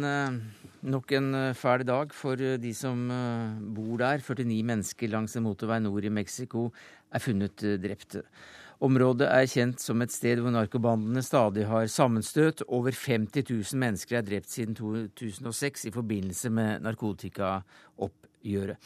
[0.86, 4.22] Nok en eh, fæl dag for eh, de som eh, bor der.
[4.22, 6.70] 49 mennesker langs en motorvei nord i Mexico
[7.10, 8.22] er funnet drepte.
[8.86, 12.62] Området er kjent som et sted hvor narkobandene stadig har sammenstøt.
[12.68, 18.78] Over 50 000 mennesker er drept siden 2006 i forbindelse med narkotikaoppgjøret.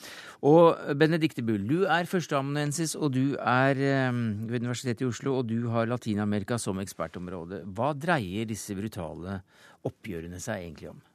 [0.48, 5.68] Og Benedicte Bull, du er førsteamanuensis, og du er ved Universitetet i Oslo, og du
[5.68, 7.60] har Latin-Amerika som ekspertområde.
[7.68, 9.42] Hva dreier disse brutale
[9.84, 11.11] oppgjørene seg egentlig om?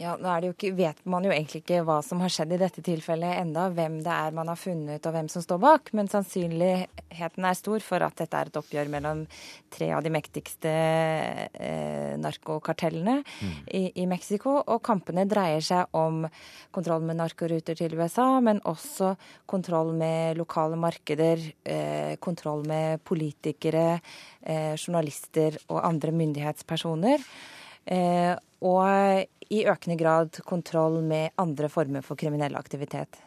[0.00, 3.36] Ja, nå ikke, vet man jo egentlig ikke hva som har skjedd i dette tilfellet
[3.42, 7.58] enda, hvem det er man har funnet og hvem som står bak, men sannsynligheten er
[7.58, 9.20] stor for at dette er et oppgjør mellom
[9.72, 13.50] tre av de mektigste eh, narkokartellene mm.
[13.68, 14.54] i, i, Mexico.
[14.62, 16.22] Og kampene dreier seg om
[16.72, 19.12] kontroll med narkoruter til USA, men også
[19.50, 24.00] kontroll med lokale markeder, eh, kontroll med politikere,
[24.40, 27.28] eh, journalister og andre myndighetspersoner.
[27.84, 28.32] Eh,
[28.62, 33.18] og i økende grad kontroll med andre former for kriminell aktivitet.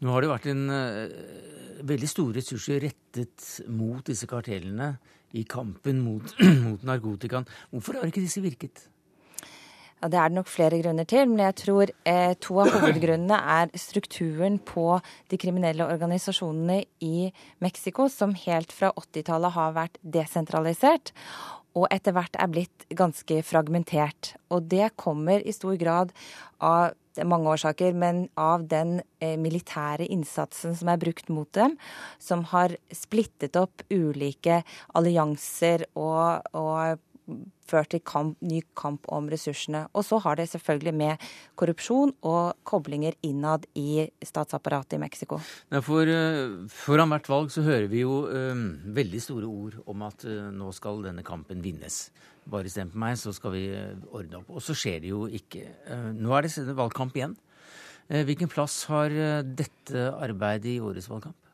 [0.00, 4.94] Nå har det vært en uh, veldig store ressurser rettet mot disse kartellene
[5.36, 6.34] i kampen mot,
[6.66, 7.46] mot narkotikaen.
[7.70, 8.89] Hvorfor har ikke disse virket?
[10.00, 13.36] Ja, Det er det nok flere grunner til, men jeg tror eh, to av hovedgrunnene
[13.36, 17.30] er strukturen på de kriminelle organisasjonene i
[17.60, 21.12] Mexico, som helt fra 80-tallet har vært desentralisert
[21.78, 24.34] og etter hvert er blitt ganske fragmentert.
[24.50, 26.14] Og det kommer i stor grad
[26.58, 26.96] av
[27.26, 31.76] mange årsaker, men av den eh, militære innsatsen som er brukt mot dem,
[32.22, 34.62] som har splittet opp ulike
[34.96, 37.02] allianser og, og
[37.70, 39.84] ført til kamp, ny kamp om ressursene.
[39.94, 41.26] Og så har det selvfølgelig med
[41.60, 45.40] korrupsjon og koblinger innad i statsapparatet i Mexico.
[45.72, 48.64] Ja, for uh, Foran hvert valg så hører vi jo um,
[48.96, 52.08] veldig store ord om at uh, nå skal denne kampen vinnes.
[52.50, 53.66] Bare stem på meg, så skal vi
[54.10, 54.50] ordne opp.
[54.50, 55.66] Og så skjer det jo ikke.
[56.16, 57.36] nå er det valgkamp igjen.
[58.08, 59.12] hvilken plass har
[59.44, 61.49] dette arbeidet i årets valgkamp?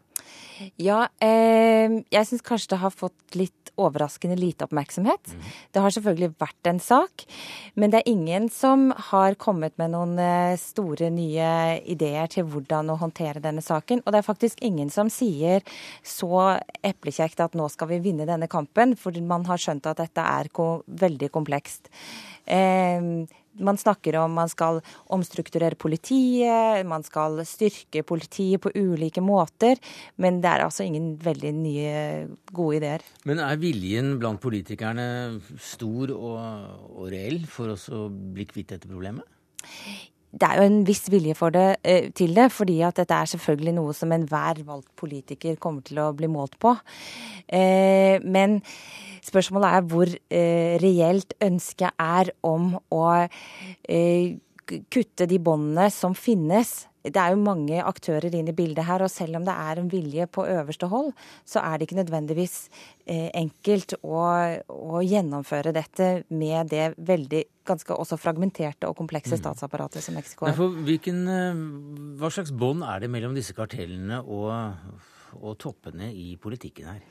[0.81, 5.33] Ja, eh, jeg syns kanskje det har fått litt overraskende lite oppmerksomhet.
[5.33, 5.49] Mm.
[5.73, 7.27] Det har selvfølgelig vært en sak,
[7.77, 11.51] men det er ingen som har kommet med noen eh, store nye
[11.85, 14.03] ideer til hvordan å håndtere denne saken.
[14.05, 15.65] Og det er faktisk ingen som sier
[16.01, 20.25] så eplekjekt at nå skal vi vinne denne kampen, fordi man har skjønt at dette
[20.25, 21.93] er veldig komplekst.
[22.47, 23.27] Eh,
[23.59, 24.81] man snakker om man skal
[25.13, 29.81] omstrukturere politiet, man skal styrke politiet på ulike måter.
[30.21, 31.95] Men det er altså ingen veldig nye,
[32.53, 33.07] gode ideer.
[33.29, 35.07] Men er viljen blant politikerne
[35.63, 36.43] stor og,
[36.97, 39.27] og reell for oss å bli kvitt dette problemet?
[40.33, 43.75] Det er jo en viss vilje det, eh, til det, fordi at dette er selvfølgelig
[43.75, 46.77] noe som enhver valgt politiker kommer til å bli målt på.
[47.49, 48.63] Eh, men
[49.27, 53.27] Spørsmålet er hvor eh, reelt ønsket er om å
[54.87, 56.85] kutte de båndene som finnes.
[57.13, 59.91] Det er jo mange aktører inn i bildet her, og selv om det er en
[59.93, 61.13] vilje på øverste hold,
[61.49, 62.57] så er det ikke nødvendigvis
[63.07, 64.23] eh, enkelt å,
[64.69, 69.43] å, gjennomføre dette med det veldig ganske også fragmenterte og komplekse mm.
[69.43, 70.57] statsapparatet som Mexico har.
[70.57, 74.51] Hva slags bånd er det mellom disse kartellene og
[75.41, 77.03] og toppene i politikken her?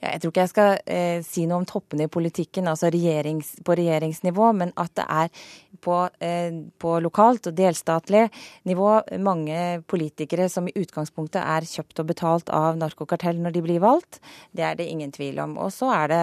[0.00, 3.56] Ja, jeg tror ikke jeg skal eh, si noe om toppene i politikken, altså regjerings,
[3.66, 5.32] på regjeringsnivå, men at det er
[5.80, 8.26] på, eh, på, lokalt og delstatlig
[8.68, 13.82] nivå mange politikere som i utgangspunktet er kjøpt og betalt av narkokartell når de blir
[13.82, 14.20] valgt.
[14.52, 15.56] Det er det ingen tvil om.
[15.60, 16.22] Og så er det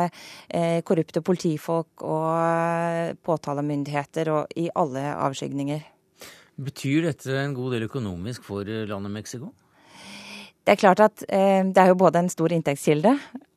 [0.49, 5.93] eh, korrupte politifolk og eh, påtalemyndigheter og i alle avskygninger.
[6.57, 9.51] Betyr dette en god del økonomisk for eh, landet Mexico?
[10.67, 13.13] Det er klart at eh, det er jo både en stor inntektskilde,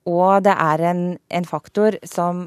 [0.07, 2.45] og det er en, en, faktor som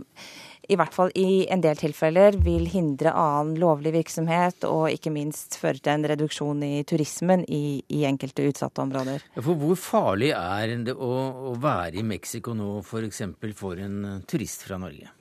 [0.72, 5.58] i hvert fall i en del tilfeller vil hindre annen lovlig virksomhet, og ikke minst
[5.60, 9.26] føre til en reduksjon i turismen i, i enkelte utsatte områder.
[9.36, 11.12] For hvor farlig er det å,
[11.52, 13.22] å være i Mexico nå, f.eks.
[13.36, 15.12] For, for en turist fra Norge?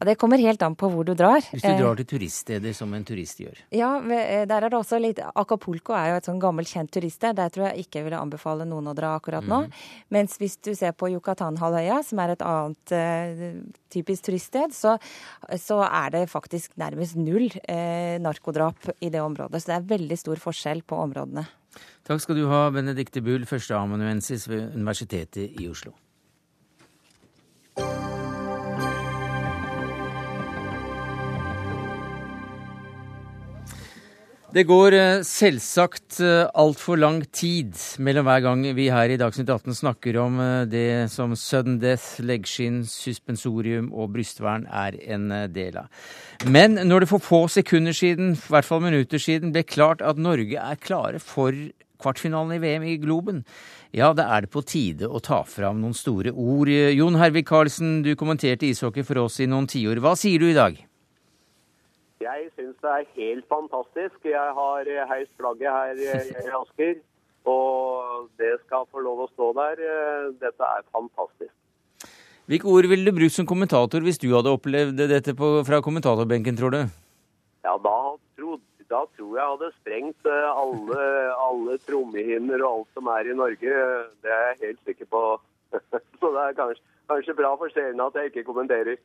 [0.00, 1.44] Ja, Det kommer helt an på hvor du drar.
[1.44, 3.58] Hvis du drar eh, til turiststeder, som en turist gjør?
[3.76, 7.36] Ja, eh, der er det også litt Acapulco er jo et sånn gammelt, kjent turiststed.
[7.36, 9.66] Der tror jeg ikke jeg ville anbefale noen å dra akkurat nå.
[9.66, 9.76] Mm.
[10.16, 13.46] Mens hvis du ser på Yucatan-halvøya, som er et annet uh,
[13.92, 14.96] typisk turiststed, så,
[15.60, 19.60] så, er det faktisk nærmest null uh, narkodrap i det området.
[19.60, 21.44] Så det er veldig stor forskjell på områdene.
[22.08, 25.92] Takk skal du ha, Benedicte Bull, førsteamanuensis ved Universitetet i Oslo.
[34.50, 39.46] Det går eh, selvsagt eh, altfor lang tid mellom hver gang vi her i Dagsnytt
[39.46, 45.78] 18 snakker om eh, det som sudden death, leggskinn, suspensorium og brystvern er en del
[45.84, 45.86] av.
[46.50, 50.18] Men når det for få sekunder siden, i hvert fall minutter siden, ble klart at
[50.18, 51.54] Norge er klare for
[52.02, 53.44] kvartfinalen i VM i Globen,
[53.94, 56.74] ja, da er det på tide å ta fram noen store ord.
[56.98, 60.02] Jon Hervik Karlsen, du kommenterte ishockey for oss i noen tiår.
[60.02, 60.89] Hva sier du i dag?
[62.20, 64.18] Jeg syns det er helt fantastisk.
[64.28, 66.98] Jeg har heist flagget her i Asker.
[67.48, 69.80] Og det skal få lov å stå der.
[70.42, 71.54] Dette er fantastisk.
[72.50, 76.56] Hvilke ord ville du brukt som kommentator hvis du hadde opplevd dette på, fra kommentatorbenken,
[76.58, 76.80] tror du?
[77.62, 77.96] Ja, da,
[78.34, 78.56] tro,
[78.90, 81.04] da tror jeg hadde sprengt eh, alle,
[81.48, 83.76] alle trommehinner og alt som er i Norge.
[84.24, 85.22] Det er jeg helt sikker på.
[86.20, 88.98] Så det er kanskje, kanskje bra for seerne at jeg ikke kommenterer.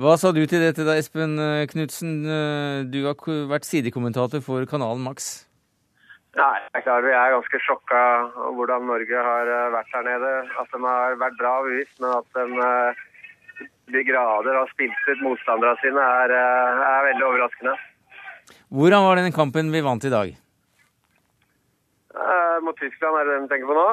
[0.00, 2.12] Hva sa du til dette da, Espen eh, Knutsen?
[2.24, 3.18] Eh, du har
[3.50, 5.44] vært sidekommentator for kanalen Max.
[6.38, 8.00] Nei, jeg er ganske sjokka
[8.56, 10.32] hvordan Norge har eh, vært her nede.
[10.62, 12.96] At de har vært bra bevisst, men at de
[13.90, 17.74] de grader har spilt ut motstanderne sine, er, er, veldig overraskende.
[18.70, 20.30] Hvordan var den kampen vi vant i dag?
[22.14, 23.88] Eh, mot Tyskland, er det den du tenker på nå?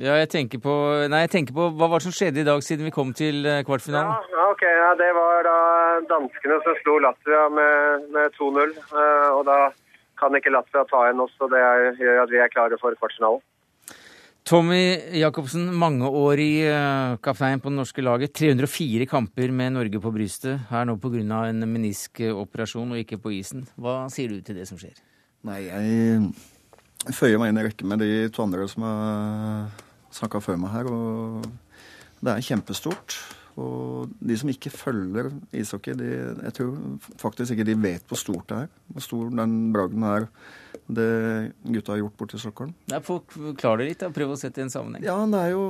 [0.00, 0.72] Ja, jeg tenker på
[1.12, 3.44] Nei, jeg tenker på hva var det som skjedde i dag siden vi kom til
[3.44, 4.30] eh, kvartfinalen?
[4.32, 4.64] Ja, ok.
[4.64, 5.56] Ja, det var da
[6.08, 8.72] danskene som slo Latvia med, med 2-0.
[8.72, 9.58] Eh, og da
[10.20, 11.60] kan ikke Latvia ta igjen oss, og det
[12.00, 13.42] gjør at vi er klare for kvartfinalen.
[14.48, 18.32] Tommy Jacobsen, mangeårig eh, kaptein på det norske laget.
[18.34, 20.64] 304 kamper med Norge på brystet.
[20.72, 21.20] Her nå pga.
[21.52, 23.68] en meniskoperasjon og ikke på isen.
[23.76, 24.96] Hva sier du til det som skjer?
[25.46, 26.32] Nei, jeg
[27.10, 29.70] føyer meg inn i rekken med de to andre som har
[30.14, 30.90] snakka før meg her.
[30.92, 31.46] og
[32.22, 33.16] Det er kjempestort.
[33.60, 36.06] Og de som ikke følger ishockey, de,
[36.46, 36.76] jeg tror
[37.20, 38.70] faktisk ikke de vet hvor stort det er.
[38.94, 40.28] Hvor stor den bragden er,
[40.88, 41.08] det
[41.66, 42.72] gutta har gjort borte i Stockholm.
[42.88, 44.08] Nei, Forklar det litt, da.
[44.14, 45.04] prøv å sette i en sammenheng.
[45.04, 45.66] Ja, det er jo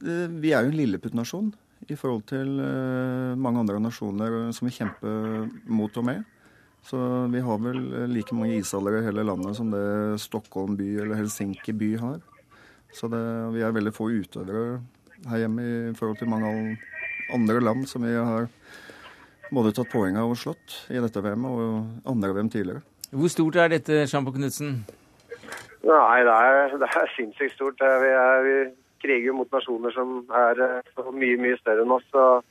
[0.00, 1.50] Vi er jo en lilleputtnasjon
[1.90, 6.22] i forhold til eh, mange andre nasjoner som vi kjemper mot og med.
[6.86, 6.98] Så
[7.30, 11.74] vi har vel like mange ishaller i hele landet som det Stockholm by eller Helsinki
[11.76, 12.20] by har.
[12.92, 13.20] Så det,
[13.54, 14.80] vi er veldig få utøvere
[15.28, 16.78] her hjemme i forhold til mange
[17.34, 18.48] andre land som vi har
[19.50, 22.82] både tatt poeng av og slått i dette VM-et og andre VM tidligere.
[23.10, 24.84] Hvor stort er dette, Sjampo Knutsen?
[25.82, 27.80] Nei, det er, det er sinnssykt stort.
[27.80, 28.56] Vi, er, vi
[29.02, 30.60] kriger mot nasjoner som er
[31.10, 32.06] mye, mye større enn oss.
[32.14, 32.46] og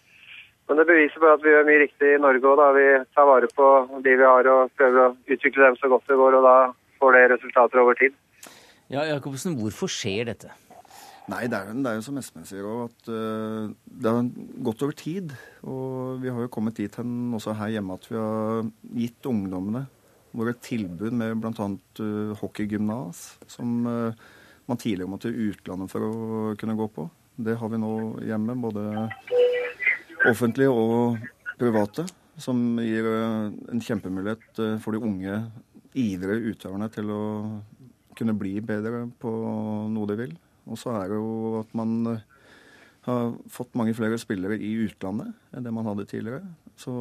[0.69, 2.59] men det beviser bare at vi gjør mye riktig i Norge òg.
[2.77, 3.67] Vi tar vare på
[4.05, 6.37] de vi har og prøver å utvikle dem så godt det går.
[6.37, 6.55] Og da
[7.01, 8.17] får det resultater over tid.
[8.93, 10.53] Ja, Jacobsen, hvorfor skjer dette?
[11.29, 14.29] Nei, det er, det er jo som Espen sier òg, at uh, det har
[14.65, 15.33] gått over tid.
[15.65, 19.85] Og vi har jo kommet dit hen også her hjemme at vi har gitt ungdommene
[20.37, 21.69] våre tilbud med bl.a.
[22.01, 24.29] Uh, hockeygymnas, som uh,
[24.69, 26.13] man tidligere måtte utlandet for å
[26.61, 27.09] kunne gå på.
[27.41, 27.93] Det har vi nå
[28.25, 28.57] hjemme.
[28.61, 28.85] både
[30.27, 31.19] offentlige og
[31.59, 32.05] private,
[32.39, 35.41] som gir eh, en kjempemulighet eh, for de unge
[35.97, 37.23] ivrige utøverne til å
[38.17, 39.31] kunne bli bedre på
[39.91, 40.35] noe de vil.
[40.69, 42.25] Og så er det jo at man eh,
[43.07, 46.43] har fått mange flere spillere i utlandet enn det man hadde tidligere.
[46.79, 46.93] Så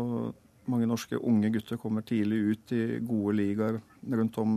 [0.69, 4.53] mange norske unge gutter kommer tidlig ut i gode ligaer rundt om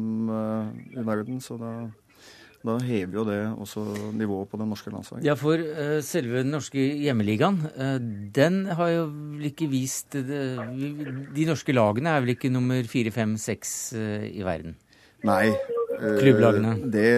[0.91, 1.39] i verden.
[1.43, 1.71] Så da
[2.61, 3.83] Da hever jo det også
[4.13, 5.25] nivået på det norske landslaget.
[5.25, 7.97] Ja, for uh, selve den norske hjemmeligaen, uh,
[8.35, 10.61] den har jo vel ikke vist uh,
[11.33, 14.77] De norske lagene er vel ikke nummer fire, fem, seks i verden?
[15.27, 15.51] Nei.
[16.01, 16.73] Klubblagene?
[16.89, 17.09] Det,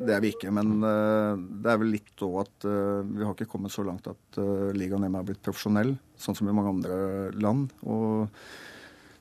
[0.00, 0.52] det, er vi ikke.
[0.54, 4.38] Men det er vel litt òg at vi har ikke kommet så langt at
[4.72, 6.96] ligaen hjemme er blitt profesjonell, sånn som i mange andre
[7.36, 7.74] land.
[7.84, 8.30] Og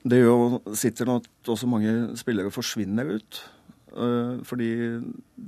[0.07, 3.41] det gjør jo, sitter nå at også mange spillere forsvinner ut.
[3.89, 4.69] Eh, fordi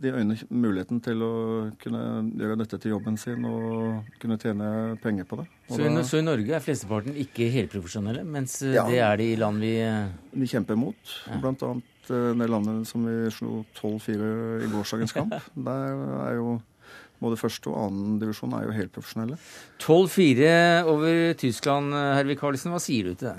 [0.01, 1.33] de øyner muligheten til å
[1.81, 2.01] kunne
[2.39, 5.45] gjøre dette til jobben sin og kunne tjene penger på det.
[5.69, 9.29] Så, da, så, i Norge er flesteparten ikke helprofesjonelle, mens eh, ja, det er de
[9.35, 11.13] i land vi eh, Vi kjemper mot.
[11.27, 11.37] Ja.
[11.43, 14.31] Blant annet det landet som vi slo 12-4
[14.65, 15.37] i gårsdagens kamp.
[15.69, 16.57] Der er jo
[17.21, 19.37] både første og annen divisjon er jo helt profesjonelle.
[19.83, 22.73] 12-4 over Tyskland, Hervik Karlsen.
[22.73, 23.37] Hva sier du til det?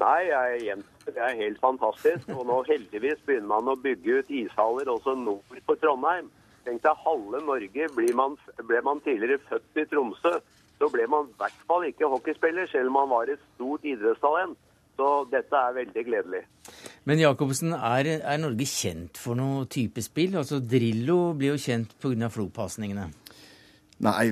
[0.00, 2.28] Nei, jeg er jevnt det er helt fantastisk.
[2.36, 6.30] Og nå heldigvis begynner man å bygge ut ishaller også nord for Trondheim.
[6.66, 7.88] Tenk deg halve Norge.
[7.96, 8.36] Ble man,
[8.68, 10.34] ble man tidligere født i Tromsø,
[10.80, 14.58] så ble man i hvert fall ikke hockeyspiller, selv om man var et stort idrettstalent.
[15.00, 16.40] Så dette er veldig gledelig.
[17.08, 20.36] Men Jacobsen, er, er Norge kjent for noe type spill?
[20.36, 22.28] Altså Drillo blir jo kjent pga.
[22.28, 23.06] flopasningene.
[24.04, 24.26] Nei,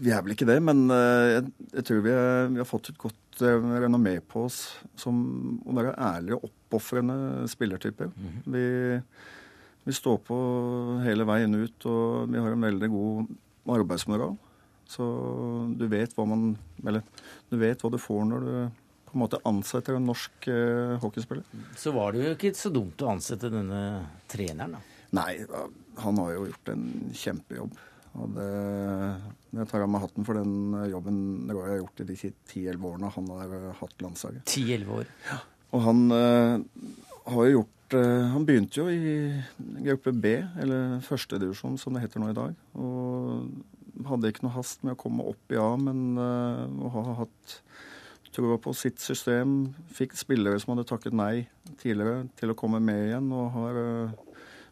[0.00, 0.56] vi er vel ikke det.
[0.64, 4.62] Men eh, jeg, jeg tror vi, er, vi, har fått et godt renommé på oss
[4.98, 5.20] som
[5.64, 8.10] å være ærlige oppofrende spillertyper.
[8.10, 8.52] Mm -hmm.
[8.54, 9.00] vi,
[9.84, 10.36] vi, står på
[11.04, 13.26] hele veien ut, og vi har en veldig god
[13.68, 14.36] arbeidsmoral.
[14.86, 15.04] Så
[15.78, 17.02] du vet hva man Eller
[17.48, 18.70] du vet hva du får når du
[19.10, 21.44] på en måte ansetter en norsk eh, hockeyspiller.
[21.76, 24.80] Så var det jo ikke så dumt å ansette denne treneren, da?
[25.10, 25.32] Nei,
[25.98, 26.84] han har jo gjort en
[27.18, 27.78] kjempejobb.
[28.18, 28.46] Og det,
[29.54, 33.12] jeg tar av meg hatten for den jobben jeg har gjort i de ti-elleve årene
[33.14, 34.46] han har eh, hatt landslaget.
[34.50, 35.12] Ti-elleve år.
[35.28, 35.38] Ja.
[35.70, 36.58] Og han uh,
[37.30, 39.28] har jo gjort uh, Han begynte jo i
[39.86, 42.56] gruppe B, eller førstedivisjon som det heter nå i dag.
[42.74, 47.20] Og hadde ikke noe hast med å komme opp i A, men uh, å ha
[47.22, 47.56] hatt
[48.34, 49.72] troa på sitt system.
[49.94, 51.46] Fikk spillere som hadde takket nei
[51.82, 53.30] tidligere, til å komme med igjen.
[53.34, 53.80] og har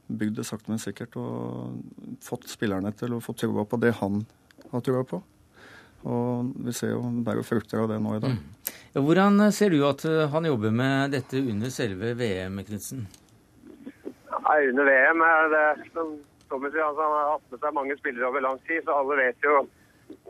[0.09, 1.79] bygd det sakte, men sikkert og
[2.25, 4.23] fått spillerne til å få trua på det han
[4.73, 5.21] har trua på.
[6.09, 8.37] Og vi ser jo bærer frukter av det nå i dag.
[8.37, 8.75] Mm.
[8.95, 13.07] Ja, hvordan ser du at eh, han jobber med dette under selve VM, Knutsen?
[14.39, 16.15] Nei, under VM er det som
[16.49, 19.19] Tommy sier, altså, han har hatt med seg mange spillere over lang tid, så alle
[19.19, 19.59] vet jo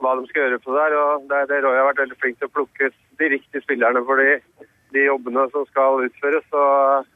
[0.03, 0.97] hva de skal gjøre på der.
[0.99, 4.03] Og det, det Roy har vært veldig flink til å plukke ut de riktige spillerne
[4.09, 4.65] for de,
[4.97, 6.49] de jobbene som skal utføres.
[6.51, 7.13] Og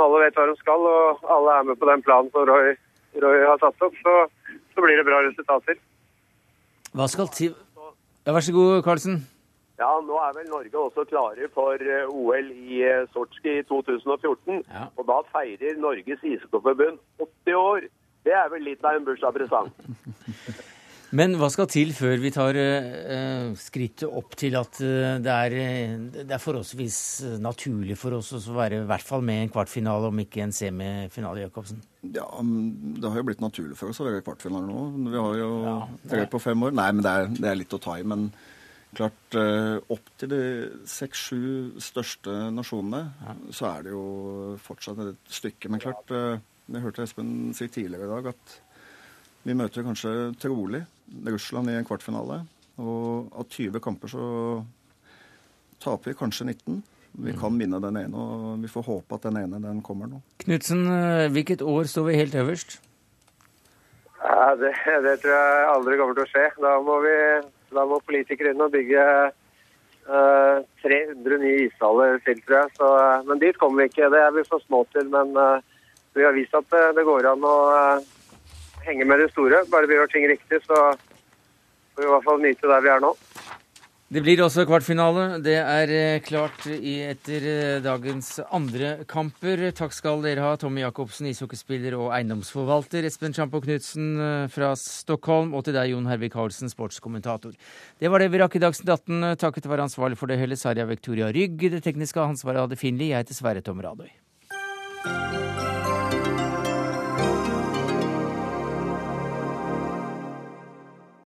[0.00, 2.72] når alle vet hva de skal, og alle er med på den planen som Roy,
[3.20, 4.14] Roy har satt opp, så,
[4.72, 5.76] så, blir det bra resultater.
[6.96, 7.52] Hva skal til
[8.26, 9.20] Ja, Vær så god, Karlsen.
[9.80, 14.60] Ja, Nå er vel Norge også klare for eh, OL i eh, Sotsji i 2014.
[14.68, 14.88] Ja.
[15.00, 17.86] Og da feirer Norges ishockeyforbund 80 år.
[18.28, 19.72] Det er vel litt av en bursdagspresang.
[21.16, 25.56] Men hva skal til før vi tar uh, skrittet opp til at uh, det, er,
[26.14, 26.98] det, er, forholdsvis
[27.42, 30.54] naturlig for oss å være i hvert fall med i en kvartfinale, om ikke en
[30.54, 31.82] semifinale, Jacobsen?
[32.14, 35.10] Ja, det har jo blitt naturlig for oss å være i kvartfinale nå.
[35.10, 35.76] Vi har jo ja,
[36.14, 36.78] tre på fem år.
[36.78, 38.06] Nei, men det er, det er litt å ta i.
[38.06, 38.30] Men
[38.94, 39.38] klart,
[39.90, 40.40] opp til de
[40.90, 43.36] seks-sju største nasjonene, ja.
[43.54, 44.06] så er det jo
[44.62, 45.74] fortsatt et stykke.
[45.74, 48.58] Men klart, jeg hørte Espen si tidligere i dag at
[49.46, 50.82] vi møter kanskje trolig
[51.26, 52.42] Russland i en kvartfinale.
[52.80, 54.26] Og av 20 kamper så
[55.80, 56.82] taper vi kanskje 19.
[57.24, 60.20] Vi kan vinne den ene, og vi får håpe at den ene den kommer nå.
[60.44, 62.78] Knutsen, eh, hvilket år står vi helt øverst?
[64.20, 64.70] Ja, det,
[65.06, 66.46] det, tror jeg aldri kommer til å skje.
[66.62, 67.16] Da må, vi,
[67.74, 72.76] da må politikere inn og bygge uh, eh, 300 nye ishaller til, tror jeg.
[72.78, 74.12] Så, uh, men dit kommer vi ikke.
[74.12, 75.10] Det er vi for små til.
[75.10, 75.58] Men uh,
[76.14, 77.56] vi har vist at det går an å
[78.86, 79.64] henge med det store.
[79.72, 80.82] Bare vi gjør ting riktig, så
[81.94, 83.14] får vi i hvert fall nyte der vi er nå.
[84.10, 85.36] Det blir også kvartfinale.
[85.38, 89.62] Det er eh, klart etter eh, dagens andre kamper.
[89.78, 95.54] Takk skal dere ha, Tommy Jacobsen, ishockeyspiller og eiendomsforvalter, Espen Champo Knutsen eh, fra Stockholm,
[95.54, 97.54] og til deg, Jon Hervik Karlsen, sportskommentator.
[98.02, 99.28] Det var det vi rakk i Dagsnytt 18.
[99.44, 101.62] Takket være ansvarlig for det hele, Sarja Victoria Rygg.
[101.76, 103.12] Det tekniske ansvaret hadde Finli.
[103.12, 104.10] Jeg heter Sverre Tom Radøy.